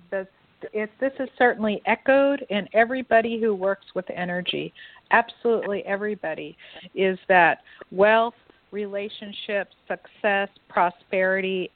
it, 0.73 0.91
this 1.01 1.13
is 1.19 1.29
certainly 1.39 1.83
echoed 1.87 2.45
in 2.51 2.69
everybody 2.73 3.41
who 3.41 3.55
works 3.55 3.87
with 3.95 4.05
energy. 4.11 4.73
Absolutely 5.11 5.85
everybody 5.85 6.57
is 6.95 7.19
that 7.29 7.59
wealth, 7.91 8.35
relationships, 8.71 9.75
success, 9.89 10.49
prosperity, 10.69 11.71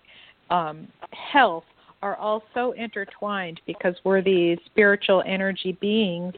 um, 0.51 0.89
health 1.33 1.65
are 2.03 2.17
all 2.17 2.43
so 2.55 2.73
intertwined 2.73 3.61
because 3.67 3.95
we're 4.05 4.23
these 4.23 4.59
spiritual 4.67 5.23
energy 5.27 5.77
beings. 5.81 6.35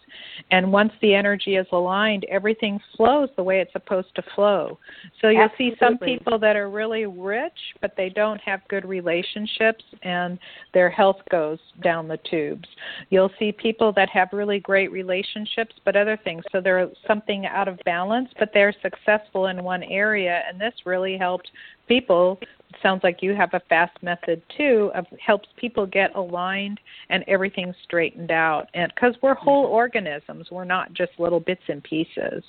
And 0.51 0.73
once 0.73 0.93
the 1.01 1.15
energy 1.15 1.57
is 1.57 1.67
aligned 1.73 2.27
everything 2.29 2.81
flows 2.97 3.29
the 3.37 3.43
way 3.43 3.61
it's 3.61 3.73
supposed 3.73 4.15
to 4.17 4.23
flow. 4.35 4.79
So 5.21 5.29
you'll 5.29 5.43
Absolutely. 5.43 5.71
see 5.71 5.77
some 5.79 5.99
people 5.99 6.39
that 6.41 6.57
are 6.57 6.69
really 6.69 7.07
rich 7.07 7.53
but 7.81 7.95
they 7.97 8.09
don't 8.09 8.41
have 8.41 8.61
good 8.69 8.85
relationships 8.85 9.85
and 10.03 10.39
their 10.75 10.91
health 10.91 11.19
goes 11.31 11.59
down 11.83 12.09
the 12.09 12.19
tubes. 12.29 12.69
You'll 13.11 13.33
see 13.39 13.53
people 13.53 13.93
that 13.93 14.09
have 14.11 14.29
really 14.33 14.59
great 14.59 14.91
relationships 14.91 15.75
but 15.85 15.97
other 15.97 16.19
things. 16.25 16.43
So 16.51 16.61
they're 16.61 16.91
something 17.07 17.47
out 17.47 17.69
of 17.69 17.79
balance 17.85 18.31
but 18.39 18.51
they're 18.53 18.75
successful 18.83 19.47
in 19.47 19.63
one 19.63 19.85
area 19.85 20.43
and 20.49 20.61
this 20.61 20.75
really 20.85 21.17
helped 21.17 21.51
people 21.89 22.39
sounds 22.83 23.03
like 23.03 23.23
you 23.23 23.35
have 23.35 23.51
a 23.55 23.61
fast 23.69 23.97
method 24.03 24.43
too 24.57 24.91
of 24.95 25.07
helps 25.25 25.49
people 25.57 25.87
get 25.87 26.15
aligned 26.15 26.79
and 27.11 27.25
everything 27.29 27.75
straightened 27.85 28.31
out 28.31 28.69
and 28.75 28.93
because 28.95 29.15
we're 29.23 29.35
whole 29.35 29.65
Mm-hmm. 29.65 29.75
organisms 29.75 30.47
we're 30.51 30.65
not 30.65 30.93
just 30.93 31.13
little 31.19 31.41
bits 31.41 31.63
and 31.69 31.83
pieces 31.83 32.43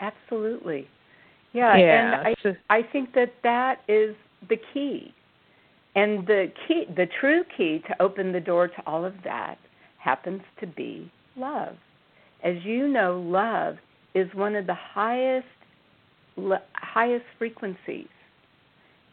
absolutely 0.00 0.86
yeah, 1.52 1.76
yeah 1.76 2.20
and 2.20 2.36
I 2.70 2.78
I 2.78 2.82
think 2.82 3.14
that 3.14 3.32
that 3.42 3.80
is 3.88 4.14
the 4.48 4.56
key. 4.72 5.12
And 5.94 6.26
the 6.26 6.52
key 6.66 6.84
the 6.94 7.06
true 7.20 7.42
key 7.56 7.82
to 7.88 8.02
open 8.02 8.32
the 8.32 8.40
door 8.40 8.68
to 8.68 8.86
all 8.86 9.04
of 9.04 9.14
that 9.24 9.58
happens 9.98 10.42
to 10.60 10.66
be 10.66 11.10
love. 11.36 11.76
As 12.44 12.54
you 12.64 12.86
know, 12.86 13.20
love 13.20 13.76
is 14.14 14.28
one 14.34 14.54
of 14.54 14.66
the 14.66 14.74
highest 14.74 15.46
highest 16.74 17.24
frequencies. 17.38 18.06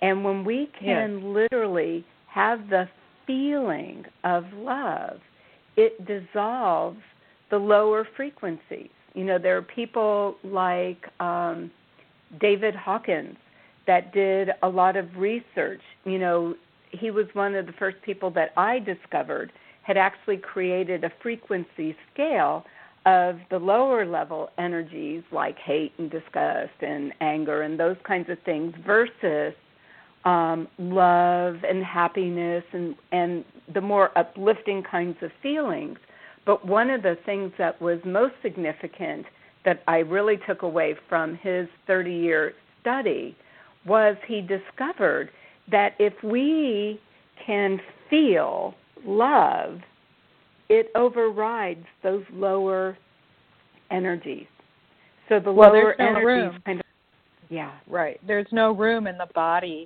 And 0.01 0.23
when 0.23 0.43
we 0.43 0.69
can 0.79 1.33
literally 1.33 2.05
have 2.27 2.69
the 2.69 2.87
feeling 3.25 4.05
of 4.23 4.45
love, 4.53 5.19
it 5.77 6.05
dissolves 6.05 6.99
the 7.49 7.57
lower 7.57 8.07
frequencies. 8.15 8.89
You 9.13 9.23
know, 9.23 9.39
there 9.39 9.57
are 9.57 9.61
people 9.61 10.35
like 10.43 11.05
um, 11.19 11.71
David 12.39 12.75
Hawkins 12.75 13.37
that 13.87 14.13
did 14.13 14.49
a 14.63 14.67
lot 14.67 14.97
of 14.97 15.15
research. 15.15 15.81
You 16.03 16.19
know, 16.19 16.55
he 16.91 17.11
was 17.11 17.25
one 17.33 17.55
of 17.55 17.65
the 17.65 17.73
first 17.73 17.97
people 18.03 18.29
that 18.31 18.51
I 18.57 18.79
discovered 18.79 19.51
had 19.83 19.97
actually 19.97 20.37
created 20.37 21.03
a 21.03 21.11
frequency 21.21 21.95
scale 22.13 22.65
of 23.05 23.37
the 23.51 23.59
lower 23.59 24.05
level 24.05 24.49
energies 24.57 25.23
like 25.31 25.57
hate 25.59 25.93
and 25.99 26.09
disgust 26.09 26.73
and 26.81 27.13
anger 27.21 27.61
and 27.61 27.79
those 27.79 27.97
kinds 28.05 28.29
of 28.29 28.37
things 28.45 28.73
versus 28.85 29.53
um, 30.25 30.67
love 30.79 31.55
and 31.63 31.83
happiness 31.83 32.63
and, 32.73 32.95
and 33.11 33.45
the 33.73 33.81
more 33.81 34.15
uplifting 34.17 34.83
kinds 34.83 35.17
of 35.21 35.31
feelings. 35.41 35.97
But 36.45 36.65
one 36.67 36.89
of 36.89 37.03
the 37.03 37.17
things 37.25 37.51
that 37.57 37.79
was 37.81 37.99
most 38.05 38.33
significant 38.41 39.25
that 39.65 39.81
I 39.87 39.97
really 39.97 40.37
took 40.47 40.61
away 40.61 40.95
from 41.09 41.35
his 41.41 41.67
30 41.87 42.11
year 42.11 42.53
study 42.81 43.35
was 43.85 44.15
he 44.27 44.41
discovered 44.41 45.29
that 45.71 45.93
if 45.99 46.13
we 46.23 46.99
can 47.45 47.79
feel 48.09 48.73
love, 49.05 49.79
it 50.69 50.87
overrides 50.95 51.85
those 52.03 52.23
lower 52.31 52.97
energies. 53.91 54.47
So 55.29 55.39
the 55.39 55.51
Well, 55.51 55.71
lower 55.73 55.95
no 55.97 56.05
energies 56.05 56.25
room. 56.25 56.61
kind 56.65 56.79
of 56.79 56.85
yeah. 57.49 57.73
right 57.87 58.19
there's 58.25 58.47
no 58.51 58.71
room 58.71 59.05
in 59.05 59.17
the 59.19 59.27
body 59.35 59.85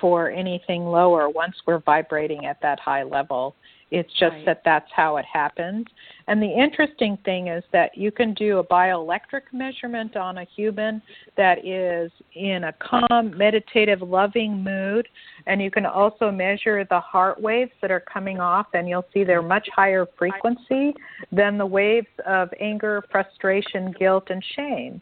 for 0.00 0.30
anything 0.30 0.84
lower 0.84 1.28
once 1.28 1.54
we're 1.66 1.80
vibrating 1.80 2.46
at 2.46 2.60
that 2.60 2.78
high 2.80 3.02
level 3.02 3.54
it's 3.90 4.12
just 4.14 4.34
Right. 4.34 4.46
that 4.46 4.62
that's 4.64 4.90
how 4.92 5.16
it 5.16 5.24
happens. 5.24 5.86
And 6.26 6.42
the 6.42 6.50
interesting 6.50 7.16
thing 7.24 7.48
is 7.48 7.62
that 7.72 7.96
you 7.96 8.10
can 8.10 8.34
do 8.34 8.58
a 8.58 8.64
bioelectric 8.64 9.42
measurement 9.52 10.16
on 10.16 10.38
a 10.38 10.44
human 10.44 11.00
that 11.36 11.64
is 11.64 12.10
in 12.34 12.64
a 12.64 12.72
calm 12.74 13.36
meditative 13.36 14.02
loving 14.02 14.62
mood. 14.62 15.08
And 15.46 15.62
you 15.62 15.70
can 15.70 15.86
also 15.86 16.32
measure 16.32 16.84
the 16.84 16.98
heart 16.98 17.40
waves 17.40 17.70
that 17.80 17.92
are 17.92 18.00
coming 18.00 18.40
off 18.40 18.66
and 18.74 18.88
you'll 18.88 19.06
see 19.14 19.22
they're 19.22 19.40
much 19.40 19.68
higher 19.74 20.06
frequency 20.18 20.94
than 21.30 21.56
the 21.56 21.66
waves 21.66 22.08
of 22.26 22.52
anger 22.60 23.04
frustration 23.10 23.92
guilt 23.98 24.30
and 24.30 24.44
shame 24.56 25.00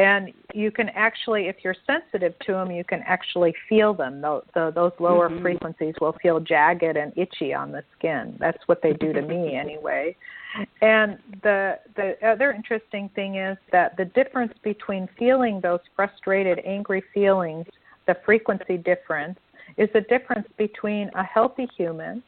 and 0.00 0.32
you 0.54 0.70
can 0.70 0.88
actually 0.90 1.48
if 1.48 1.56
you're 1.62 1.76
sensitive 1.86 2.34
to 2.46 2.52
them 2.52 2.70
you 2.70 2.84
can 2.84 3.02
actually 3.06 3.54
feel 3.68 3.92
them. 3.92 4.22
The, 4.22 4.40
the, 4.54 4.72
those 4.74 4.92
lower 4.98 5.28
Mhm. 5.28 5.42
frequencies 5.42 5.94
will 6.00 6.14
feel 6.22 6.40
jagged 6.40 6.96
and 6.96 7.12
itchy 7.16 7.52
on 7.52 7.70
the 7.70 7.84
skin. 7.96 8.34
That's 8.38 8.66
what 8.66 8.80
they 8.82 8.94
do 8.94 9.12
to 9.12 9.20
me 9.20 9.56
anyway. 9.64 10.16
And 10.80 11.18
the 11.42 11.78
the 11.96 12.08
other 12.26 12.52
interesting 12.52 13.10
thing 13.10 13.36
is 13.36 13.58
that 13.72 13.96
the 13.98 14.06
difference 14.06 14.54
between 14.62 15.06
feeling 15.18 15.60
those 15.60 15.80
frustrated 15.94 16.58
angry 16.64 17.02
feelings 17.12 17.66
the 18.06 18.16
frequency 18.24 18.78
difference 18.78 19.38
is 19.76 19.88
the 19.92 20.00
difference 20.14 20.48
between 20.56 21.10
a 21.14 21.22
healthy 21.22 21.68
human 21.76 22.22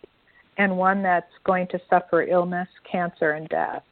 and 0.59 0.77
one 0.77 1.03
that's 1.03 1.33
going 1.45 1.67
to 1.69 1.81
suffer 1.89 2.23
illness 2.23 2.69
cancer 2.91 3.31
and 3.33 3.49
death. 3.49 3.83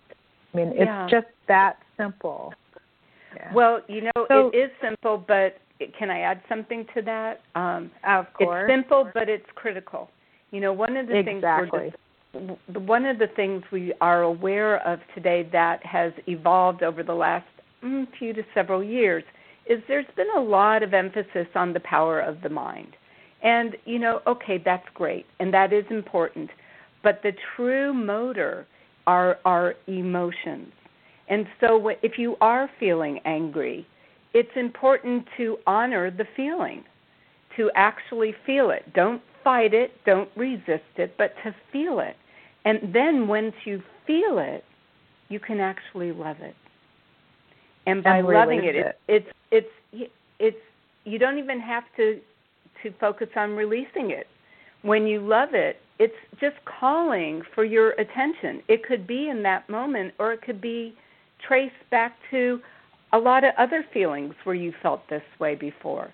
I 0.53 0.57
mean 0.59 0.69
it's 0.69 0.95
Yeah. 0.99 1.09
just 1.09 1.31
that 1.49 1.79
simple 1.97 2.53
yeah. 3.37 3.53
Well, 3.53 3.81
you 3.88 4.03
know, 4.03 4.27
So- 4.29 4.51
it 4.53 4.57
is 4.57 4.71
simple, 4.81 5.19
but 5.19 5.59
can 5.99 6.11
I 6.11 6.21
add 6.21 6.40
something 6.49 6.87
to 6.95 7.03
that? 7.03 7.40
Um, 7.55 7.90
of 8.05 8.33
course 8.35 8.71
It's 8.71 8.73
simple, 8.73 9.11
but 9.14 9.29
it's 9.29 9.47
critical. 9.55 10.11
You 10.51 10.61
know, 10.61 10.73
one 10.73 10.97
of 10.97 11.07
the 11.07 11.19
exactly 11.19 11.81
things 11.81 11.95
we're 12.35 12.57
just, 12.57 12.81
one 12.87 13.07
of 13.07 13.19
the 13.19 13.29
things 13.29 13.62
we 13.73 13.93
are 14.01 14.23
aware 14.23 14.87
of 14.87 15.01
today 15.14 15.49
that 15.53 15.85
has 15.85 16.12
evolved 16.27 16.83
over 16.83 17.03
the 17.03 17.14
last 17.14 17.47
mm, 17.83 18.07
few 18.19 18.33
to 18.33 18.43
several 18.55 18.83
years 18.85 19.25
is 19.66 19.83
there's 19.88 20.07
been 20.16 20.31
a 20.37 20.40
lot 20.40 20.83
of 20.83 20.95
emphasis 20.95 21.47
on 21.55 21.73
the 21.73 21.81
power 21.81 22.21
of 22.21 22.40
the 22.43 22.49
mind. 22.49 22.97
And, 23.43 23.77
you 23.85 23.99
know, 23.99 24.21
okay, 24.27 24.59
that's 24.62 24.87
great, 24.95 25.27
and 25.38 25.53
that 25.55 25.73
is 25.73 25.85
important. 25.90 26.51
But 27.03 27.21
the 27.23 27.33
true 27.57 27.95
motor 27.95 28.66
are 29.07 29.38
our 29.45 29.75
emotions. 29.87 30.73
And 31.31 31.47
so 31.61 31.90
if 32.03 32.19
you 32.19 32.37
are 32.40 32.69
feeling 32.79 33.21
angry, 33.25 33.87
it's 34.35 34.51
important 34.57 35.25
to 35.37 35.57
honor 35.66 36.11
the 36.11 36.27
feeling, 36.37 36.85
to 37.57 37.71
actually 37.77 38.35
feel 38.45 38.71
it. 38.71 38.93
Don't 38.95 39.23
fight 39.43 39.73
it, 39.73 39.93
don't 40.05 40.29
resist 40.37 40.83
it, 40.97 41.14
but 41.16 41.35
to 41.45 41.55
feel 41.73 42.01
it. 42.01 42.16
And 42.64 42.95
then 42.95 43.27
once 43.29 43.55
you 43.64 43.81
feel 44.07 44.38
it, 44.38 44.64
you 45.29 45.40
can 45.40 45.61
actually 45.61 46.12
love 46.12 46.37
it. 46.40 46.55
And 47.87 48.03
by 48.05 48.19
And 48.19 48.29
loving 48.29 48.64
it, 48.64 48.75
it's 48.77 48.99
it's 49.09 49.69
it's 49.93 50.11
it's 50.38 50.57
you 51.05 51.19
don't 51.19 51.38
even 51.38 51.61
have 51.61 51.85
to 51.97 52.21
to 52.83 52.93
focus 53.01 53.29
on 53.37 53.53
releasing 53.53 54.11
it. 54.11 54.27
When 54.83 55.07
you 55.07 55.21
love 55.21 55.51
it, 55.53 55.77
it's 55.99 56.14
just 56.40 56.57
calling 56.64 57.43
for 57.55 57.64
your 57.64 57.90
attention. 57.93 58.62
It 58.69 58.85
could 58.85 59.07
be 59.07 59.29
in 59.29 59.43
that 59.45 59.69
moment 59.69 60.14
or 60.19 60.33
it 60.33 60.43
could 60.43 60.61
be 60.61 60.95
traced 61.46 61.74
back 61.90 62.16
to 62.31 62.61
a 63.12 63.18
lot 63.18 63.44
of 63.44 63.53
other 63.59 63.85
feelings 63.92 64.35
where 64.44 64.55
you 64.55 64.72
felt 64.83 65.03
this 65.09 65.22
way 65.38 65.55
before. 65.55 66.12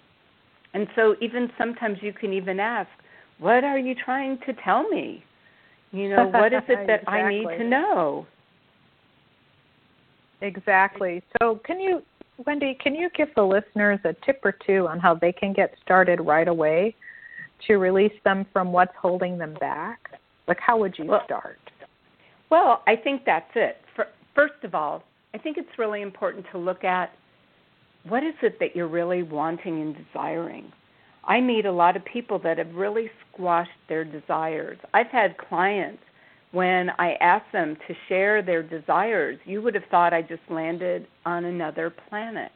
And 0.74 0.86
so 0.94 1.16
even 1.20 1.50
sometimes 1.58 1.98
you 2.00 2.12
can 2.12 2.32
even 2.32 2.60
ask, 2.60 2.88
what 3.38 3.64
are 3.64 3.78
you 3.78 3.94
trying 3.94 4.38
to 4.46 4.52
tell 4.64 4.88
me? 4.88 5.22
You 5.92 6.10
know, 6.10 6.26
what 6.32 6.52
is 6.52 6.62
it 6.68 6.86
that 6.86 7.08
I 7.08 7.28
need 7.28 7.46
to 7.58 7.64
know? 7.64 8.26
Exactly. 10.42 11.22
So, 11.40 11.60
can 11.64 11.80
you 11.80 12.02
Wendy, 12.44 12.76
can 12.82 12.94
you 12.94 13.08
give 13.16 13.28
the 13.34 13.42
listeners 13.42 13.98
a 14.04 14.12
tip 14.24 14.40
or 14.44 14.54
two 14.66 14.86
on 14.86 14.98
how 14.98 15.14
they 15.14 15.32
can 15.32 15.52
get 15.52 15.74
started 15.82 16.20
right 16.20 16.48
away 16.48 16.94
to 17.66 17.76
release 17.76 18.12
them 18.24 18.44
from 18.52 18.72
what's 18.72 18.92
holding 19.00 19.38
them 19.38 19.54
back? 19.58 20.10
Like, 20.46 20.58
how 20.60 20.78
would 20.78 20.98
you 20.98 21.06
well, 21.06 21.22
start? 21.24 21.58
Well, 22.50 22.82
I 22.86 22.94
think 22.96 23.22
that's 23.24 23.50
it. 23.54 23.78
For, 23.94 24.06
first 24.34 24.62
of 24.64 24.74
all, 24.74 25.02
I 25.36 25.38
think 25.38 25.58
it's 25.58 25.78
really 25.78 26.00
important 26.00 26.46
to 26.52 26.58
look 26.58 26.82
at 26.82 27.12
what 28.08 28.22
is 28.22 28.32
it 28.40 28.58
that 28.58 28.74
you're 28.74 28.88
really 28.88 29.22
wanting 29.22 29.82
and 29.82 29.94
desiring. 29.94 30.72
I 31.24 31.42
meet 31.42 31.66
a 31.66 31.72
lot 31.72 31.94
of 31.94 32.02
people 32.06 32.38
that 32.38 32.56
have 32.56 32.74
really 32.74 33.10
squashed 33.34 33.68
their 33.86 34.02
desires. 34.02 34.78
I've 34.94 35.08
had 35.08 35.36
clients 35.36 36.02
when 36.52 36.88
I 36.98 37.16
ask 37.20 37.44
them 37.52 37.76
to 37.86 37.94
share 38.08 38.40
their 38.40 38.62
desires, 38.62 39.38
you 39.44 39.60
would 39.60 39.74
have 39.74 39.84
thought 39.90 40.14
I 40.14 40.22
just 40.22 40.40
landed 40.48 41.06
on 41.26 41.44
another 41.44 41.92
planet. 42.08 42.50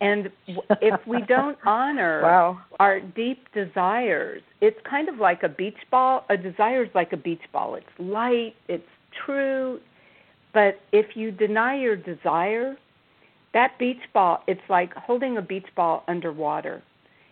And 0.00 0.30
if 0.80 1.06
we 1.06 1.20
don't 1.28 1.58
honor 1.66 2.22
wow. 2.22 2.60
our 2.78 3.00
deep 3.00 3.46
desires, 3.52 4.40
it's 4.62 4.78
kind 4.88 5.10
of 5.10 5.18
like 5.18 5.42
a 5.42 5.50
beach 5.50 5.76
ball. 5.90 6.24
A 6.30 6.36
desire 6.38 6.82
is 6.82 6.90
like 6.94 7.12
a 7.12 7.18
beach 7.18 7.42
ball. 7.52 7.74
It's 7.74 7.86
light, 7.98 8.54
it's 8.68 8.88
true, 9.26 9.80
but 10.52 10.80
if 10.92 11.16
you 11.16 11.30
deny 11.30 11.78
your 11.78 11.96
desire, 11.96 12.76
that 13.54 13.78
beach 13.78 14.00
ball, 14.12 14.42
it's 14.46 14.60
like 14.68 14.94
holding 14.94 15.36
a 15.36 15.42
beach 15.42 15.66
ball 15.76 16.04
underwater 16.08 16.82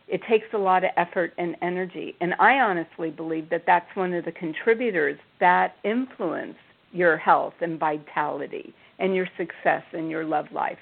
it 0.09 0.23
takes 0.29 0.47
a 0.55 0.59
lot 0.59 0.85
of 0.85 0.91
effort 0.97 1.35
and 1.39 1.55
energy. 1.63 2.17
And 2.21 2.35
I 2.39 2.55
honestly 2.61 3.11
believe 3.11 3.51
that 3.51 3.65
that's 3.67 3.95
one 3.95 4.15
of 4.15 4.25
the 4.25 4.33
contributors 4.33 5.19
that 5.39 5.77
influence 5.85 6.57
your 6.93 7.17
health 7.19 7.55
and 7.61 7.79
vitality 7.79 8.73
and 8.99 9.15
your 9.15 9.29
success 9.37 9.83
in 9.93 10.09
your 10.09 10.25
love 10.25 10.47
life. 10.53 10.79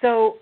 So 0.00 0.36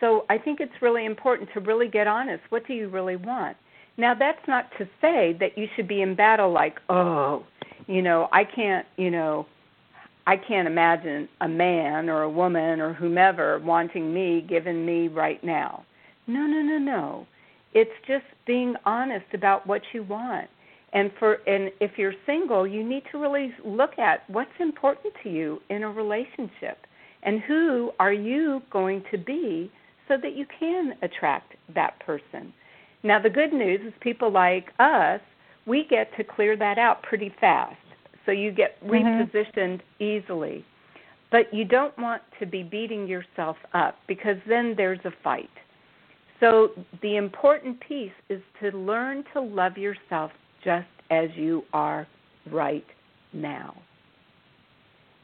so 0.00 0.26
I 0.28 0.38
think 0.38 0.58
it's 0.60 0.82
really 0.82 1.06
important 1.06 1.48
to 1.54 1.60
really 1.60 1.88
get 1.88 2.06
honest. 2.08 2.42
What 2.48 2.66
do 2.66 2.74
you 2.74 2.88
really 2.88 3.16
want? 3.16 3.56
Now 3.96 4.12
that's 4.12 4.46
not 4.48 4.68
to 4.78 4.88
say 5.00 5.36
that 5.38 5.56
you 5.56 5.68
should 5.76 5.86
be 5.86 6.02
in 6.02 6.16
battle 6.16 6.52
like, 6.52 6.78
oh, 6.88 7.44
you 7.86 8.02
know, 8.02 8.28
I 8.32 8.42
can't, 8.44 8.86
you 8.96 9.10
know, 9.10 9.46
I 10.26 10.36
can't 10.36 10.66
imagine 10.66 11.28
a 11.40 11.48
man 11.48 12.08
or 12.08 12.22
a 12.22 12.30
woman 12.30 12.80
or 12.80 12.94
whomever 12.94 13.58
wanting 13.58 14.12
me 14.12 14.40
given 14.48 14.86
me 14.86 15.08
right 15.08 15.42
now. 15.44 15.84
No, 16.26 16.46
no, 16.46 16.62
no, 16.62 16.78
no. 16.78 17.26
It's 17.74 17.90
just 18.06 18.24
being 18.46 18.74
honest 18.86 19.26
about 19.34 19.66
what 19.66 19.82
you 19.92 20.02
want. 20.02 20.48
And 20.94 21.10
for 21.18 21.34
and 21.46 21.70
if 21.80 21.98
you're 21.98 22.14
single 22.24 22.66
you 22.66 22.84
need 22.84 23.02
to 23.10 23.18
really 23.18 23.52
look 23.64 23.98
at 23.98 24.28
what's 24.30 24.50
important 24.60 25.12
to 25.24 25.28
you 25.28 25.60
in 25.68 25.82
a 25.82 25.90
relationship. 25.90 26.78
And 27.22 27.40
who 27.40 27.90
are 27.98 28.12
you 28.12 28.62
going 28.70 29.02
to 29.10 29.18
be 29.18 29.70
so 30.08 30.16
that 30.22 30.36
you 30.36 30.46
can 30.58 30.94
attract 31.02 31.54
that 31.74 31.98
person? 32.00 32.52
Now 33.02 33.18
the 33.20 33.30
good 33.30 33.52
news 33.52 33.80
is 33.86 33.92
people 34.00 34.30
like 34.30 34.72
us 34.78 35.20
we 35.66 35.84
get 35.88 36.14
to 36.16 36.24
clear 36.24 36.56
that 36.56 36.78
out 36.78 37.02
pretty 37.02 37.34
fast 37.40 37.76
so 38.26 38.32
you 38.32 38.50
get 38.50 38.80
mm-hmm. 38.82 38.94
repositioned 38.94 39.80
mm-hmm. 39.80 40.04
easily 40.04 40.64
but 41.30 41.52
you 41.52 41.64
don't 41.64 41.96
want 41.98 42.22
to 42.38 42.46
be 42.46 42.62
beating 42.62 43.06
yourself 43.06 43.56
up 43.72 43.96
because 44.06 44.36
then 44.46 44.74
there's 44.76 45.00
a 45.04 45.12
fight 45.22 45.50
so 46.40 46.70
the 47.00 47.16
important 47.16 47.80
piece 47.80 48.12
is 48.28 48.42
to 48.60 48.76
learn 48.76 49.24
to 49.32 49.40
love 49.40 49.78
yourself 49.78 50.30
just 50.62 50.86
as 51.10 51.30
you 51.36 51.62
are 51.72 52.06
right 52.50 52.84
now. 53.32 53.74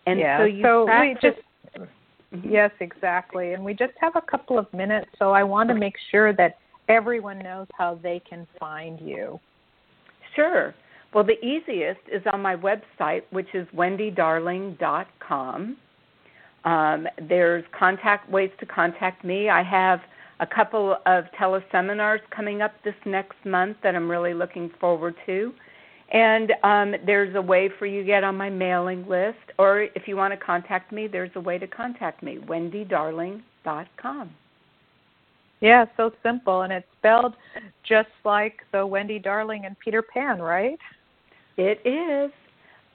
And 0.07 0.19
yeah, 0.19 0.39
so 0.39 0.45
you 0.45 0.63
so 0.63 0.85
practice. 0.87 1.35
We 1.35 1.71
just, 1.77 1.91
mm-hmm. 2.35 2.51
Yes, 2.51 2.71
exactly. 2.81 3.53
And 3.53 3.65
we 3.65 3.75
just 3.75 3.93
have 4.01 4.17
a 4.17 4.21
couple 4.21 4.59
of 4.59 4.73
minutes, 4.73 5.09
so 5.19 5.33
I 5.33 5.43
want 5.43 5.69
to 5.69 5.75
make 5.75 5.95
sure 6.11 6.33
that 6.35 6.59
everyone 6.89 7.39
knows 7.41 7.67
how 7.77 7.99
they 8.03 8.21
can 8.29 8.47
find 8.59 9.01
you. 9.01 9.39
Sure. 10.35 10.75
Well, 11.13 11.25
the 11.25 11.45
easiest 11.45 12.01
is 12.11 12.23
on 12.33 12.41
my 12.41 12.57
website, 12.57 13.23
which 13.31 13.55
is 13.55 13.67
wendydarling.com. 13.75 15.77
Um, 16.65 17.07
there's 17.29 17.65
contact 17.77 18.31
ways 18.31 18.51
to 18.61 18.67
contact 18.67 19.25
me. 19.25 19.49
I 19.49 19.63
have 19.63 20.01
a 20.41 20.47
couple 20.47 20.97
of 21.07 21.25
teleseminars 21.39 22.21
coming 22.35 22.63
up 22.63 22.73
this 22.85 22.95
next 23.05 23.37
month 23.45 23.77
that 23.83 23.97
I'm 23.97 24.11
really 24.11 24.35
looking 24.35 24.71
forward 24.81 25.15
to. 25.27 25.53
And 26.13 26.53
um, 26.65 26.95
there's 27.07 27.35
a 27.37 27.43
way 27.43 27.71
for 27.79 27.87
you 27.87 28.01
to 28.01 28.07
get 28.07 28.25
on 28.25 28.37
my 28.37 28.51
mailing 28.51 29.07
list, 29.09 29.39
or 29.59 29.83
if 29.95 30.09
you 30.09 30.17
want 30.17 30.33
to 30.33 30.37
contact 30.37 30.93
me, 30.93 31.07
there's 31.07 31.31
a 31.37 31.41
way 31.41 31.59
to 31.59 31.67
contact 31.67 32.23
me, 32.23 32.39
wendydarling.com. 32.39 34.31
Yeah, 35.61 35.85
so 35.97 36.11
simple, 36.23 36.63
and 36.63 36.73
it's 36.73 36.87
spelled 36.99 37.35
just 37.87 38.09
like 38.25 38.61
the 38.73 38.85
Wendy 38.85 39.19
Darling 39.19 39.67
and 39.67 39.79
Peter 39.79 40.03
Pan, 40.03 40.41
right? 40.41 40.79
It 41.61 41.87
is, 41.87 42.33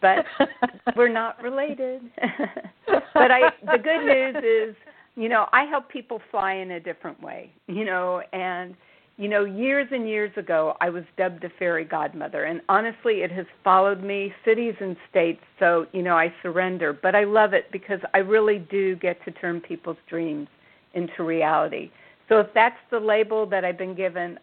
but 0.01 0.25
we're 0.95 1.07
not 1.07 1.39
related. 1.41 2.01
but 2.87 3.29
I, 3.29 3.51
the 3.61 3.77
good 3.77 4.05
news 4.05 4.43
is 4.43 4.75
you 5.15 5.29
know, 5.29 5.45
I 5.53 5.63
help 5.65 5.87
people 5.89 6.19
fly 6.29 6.53
in 6.55 6.71
a 6.71 6.79
different 6.79 7.21
way, 7.21 7.51
you 7.67 7.85
know, 7.85 8.21
and 8.33 8.75
you 9.17 9.29
know, 9.29 9.45
years 9.45 9.87
and 9.91 10.09
years 10.09 10.31
ago, 10.35 10.75
I 10.81 10.89
was 10.89 11.05
dubbed 11.15 11.45
a 11.45 11.49
fairy 11.57 11.85
godmother, 11.85 12.43
and 12.45 12.59
honestly, 12.67 13.21
it 13.21 13.31
has 13.31 13.45
followed 13.63 14.03
me 14.03 14.33
cities 14.43 14.73
and 14.81 14.97
states. 15.09 15.39
So, 15.57 15.85
you 15.93 16.01
know, 16.01 16.17
I 16.17 16.33
surrender, 16.43 16.91
but 16.91 17.15
I 17.15 17.23
love 17.23 17.53
it 17.53 17.71
because 17.71 17.99
I 18.13 18.17
really 18.17 18.59
do 18.59 18.97
get 18.97 19.23
to 19.23 19.31
turn 19.31 19.61
people's 19.61 19.95
dreams 20.09 20.49
into 20.95 21.23
reality. 21.23 21.91
So, 22.27 22.39
if 22.39 22.47
that's 22.53 22.75
the 22.91 22.99
label 22.99 23.45
that 23.45 23.63
I've 23.63 23.77
been 23.77 23.95
given, 23.95 24.37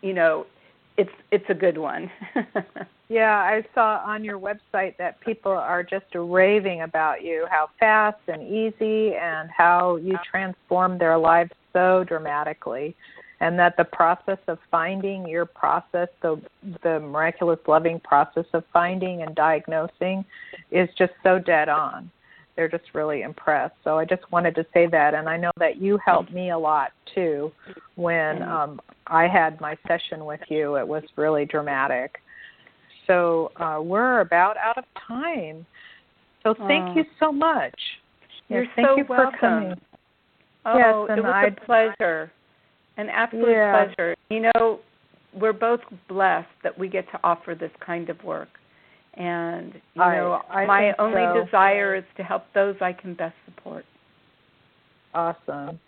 you 0.00 0.14
know, 0.14 0.46
it's 0.96 1.10
it's 1.30 1.44
a 1.50 1.54
good 1.54 1.76
one. 1.76 2.10
yeah, 3.08 3.36
I 3.36 3.64
saw 3.74 4.02
on 4.04 4.24
your 4.24 4.38
website 4.38 4.96
that 4.96 5.20
people 5.20 5.52
are 5.52 5.82
just 5.82 6.06
raving 6.14 6.82
about 6.82 7.22
you, 7.22 7.46
how 7.50 7.70
fast 7.78 8.20
and 8.28 8.42
easy 8.42 9.14
and 9.14 9.50
how 9.50 9.96
you 9.96 10.18
transform 10.30 10.98
their 10.98 11.18
lives 11.18 11.52
so 11.72 12.04
dramatically. 12.04 12.96
And 13.40 13.58
that 13.58 13.76
the 13.76 13.84
process 13.84 14.38
of 14.46 14.58
finding 14.70 15.28
your 15.28 15.44
process, 15.44 16.08
the 16.22 16.40
the 16.82 17.00
miraculous 17.00 17.58
loving 17.66 18.00
process 18.00 18.46
of 18.54 18.64
finding 18.72 19.22
and 19.22 19.34
diagnosing 19.34 20.24
is 20.70 20.88
just 20.96 21.12
so 21.22 21.38
dead 21.38 21.68
on 21.68 22.10
they're 22.56 22.68
just 22.68 22.94
really 22.94 23.22
impressed. 23.22 23.74
So 23.82 23.98
I 23.98 24.04
just 24.04 24.30
wanted 24.30 24.54
to 24.56 24.66
say 24.72 24.86
that, 24.86 25.14
and 25.14 25.28
I 25.28 25.36
know 25.36 25.50
that 25.58 25.76
you 25.76 25.98
helped 26.04 26.32
me 26.32 26.50
a 26.50 26.58
lot 26.58 26.92
too 27.14 27.52
when 27.96 28.42
um, 28.42 28.80
I 29.06 29.26
had 29.26 29.60
my 29.60 29.76
session 29.86 30.24
with 30.24 30.40
you. 30.48 30.76
It 30.76 30.86
was 30.86 31.02
really 31.16 31.44
dramatic. 31.44 32.20
So 33.06 33.52
uh, 33.56 33.80
we're 33.82 34.20
about 34.20 34.56
out 34.56 34.78
of 34.78 34.84
time. 35.06 35.66
So 36.42 36.54
thank 36.66 36.96
you 36.96 37.04
so 37.18 37.32
much. 37.32 37.74
You're 38.48 38.66
thank 38.76 38.88
so 38.88 38.96
you 38.96 39.04
welcome. 39.08 39.32
for 39.32 39.38
coming. 39.38 39.74
Oh, 40.66 40.78
yes, 41.08 41.18
it 41.18 41.22
was 41.22 41.32
I'd, 41.34 41.58
a 41.58 41.66
pleasure, 41.66 42.32
an 42.96 43.08
absolute 43.08 43.50
yeah. 43.50 43.84
pleasure. 43.84 44.16
You 44.30 44.50
know, 44.54 44.80
we're 45.38 45.52
both 45.52 45.80
blessed 46.08 46.48
that 46.62 46.78
we 46.78 46.88
get 46.88 47.10
to 47.12 47.20
offer 47.24 47.54
this 47.54 47.70
kind 47.84 48.08
of 48.08 48.22
work. 48.22 48.48
And 49.14 49.74
you 49.94 50.02
I, 50.02 50.16
know, 50.16 50.42
I 50.50 50.66
my 50.66 50.92
only 50.98 51.22
so. 51.34 51.44
desire 51.44 51.94
is 51.94 52.04
to 52.16 52.22
help 52.22 52.44
those 52.54 52.76
I 52.80 52.92
can 52.92 53.14
best 53.14 53.34
support. 53.44 53.84
Awesome. 55.14 55.78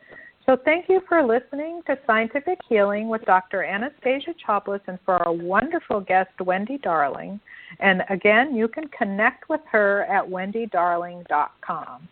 So 0.47 0.57
thank 0.65 0.89
you 0.89 1.01
for 1.09 1.25
listening 1.25 1.83
to 1.89 1.99
Scientific 2.07 2.61
Healing 2.69 3.09
with 3.09 3.25
Dr. 3.25 3.65
Anastasia 3.65 4.33
Chopelas 4.47 4.81
and 4.87 4.97
for 5.05 5.15
our 5.27 5.33
wonderful 5.33 6.01
guest, 6.01 6.31
Wendy 6.41 6.79
Darling. 6.79 7.41
And 7.81 8.05
again, 8.11 8.55
you 8.55 8.69
can 8.69 8.87
connect 8.97 9.49
with 9.49 9.61
her 9.73 10.05
at 10.05 10.25
wendydarling.com. 10.25 12.09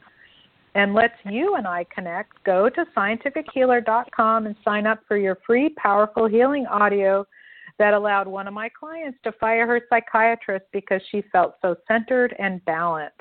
And 0.75 0.95
let's 0.95 1.15
you 1.31 1.55
and 1.55 1.69
I 1.69 1.87
connect. 1.95 2.43
Go 2.43 2.69
to 2.69 2.85
scientifichealer.com 2.97 4.47
and 4.47 4.57
sign 4.65 4.89
up 4.89 4.99
for 5.07 5.17
your 5.17 5.39
free 5.47 5.69
powerful 5.69 6.27
healing 6.27 6.67
audio 6.67 7.25
that 7.79 7.95
allowed 7.95 8.27
one 8.27 8.49
of 8.49 8.55
my 8.55 8.69
clients 8.69 9.19
to 9.23 9.31
fire 9.31 9.65
her 9.69 9.81
psychiatrist 9.89 10.65
because 10.73 11.01
she 11.13 11.23
felt 11.31 11.55
so 11.63 11.77
centered 11.87 12.35
and 12.41 12.65
balanced. 12.65 13.15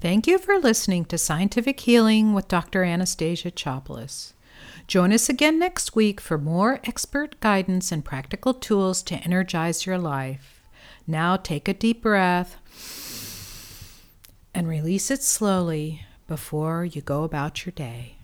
Thank 0.00 0.28
you 0.28 0.38
for 0.38 0.60
listening 0.60 1.06
to 1.06 1.18
Scientific 1.18 1.80
Healing 1.80 2.32
with 2.32 2.46
Dr. 2.46 2.84
Anastasia 2.84 3.50
Chopelas. 3.50 4.32
Join 4.86 5.12
us 5.12 5.28
again 5.28 5.58
next 5.58 5.96
week 5.96 6.20
for 6.20 6.38
more 6.38 6.78
expert 6.84 7.40
guidance 7.40 7.90
and 7.90 8.04
practical 8.04 8.54
tools 8.54 9.02
to 9.02 9.16
energize 9.16 9.86
your 9.86 9.98
life. 9.98 10.62
Now 11.04 11.36
take 11.36 11.66
a 11.66 11.74
deep 11.74 12.02
breath 12.02 12.58
and 14.54 14.68
release 14.68 15.10
it 15.10 15.24
slowly 15.24 16.06
before 16.28 16.84
you 16.84 17.02
go 17.02 17.24
about 17.24 17.66
your 17.66 17.72
day. 17.72 18.17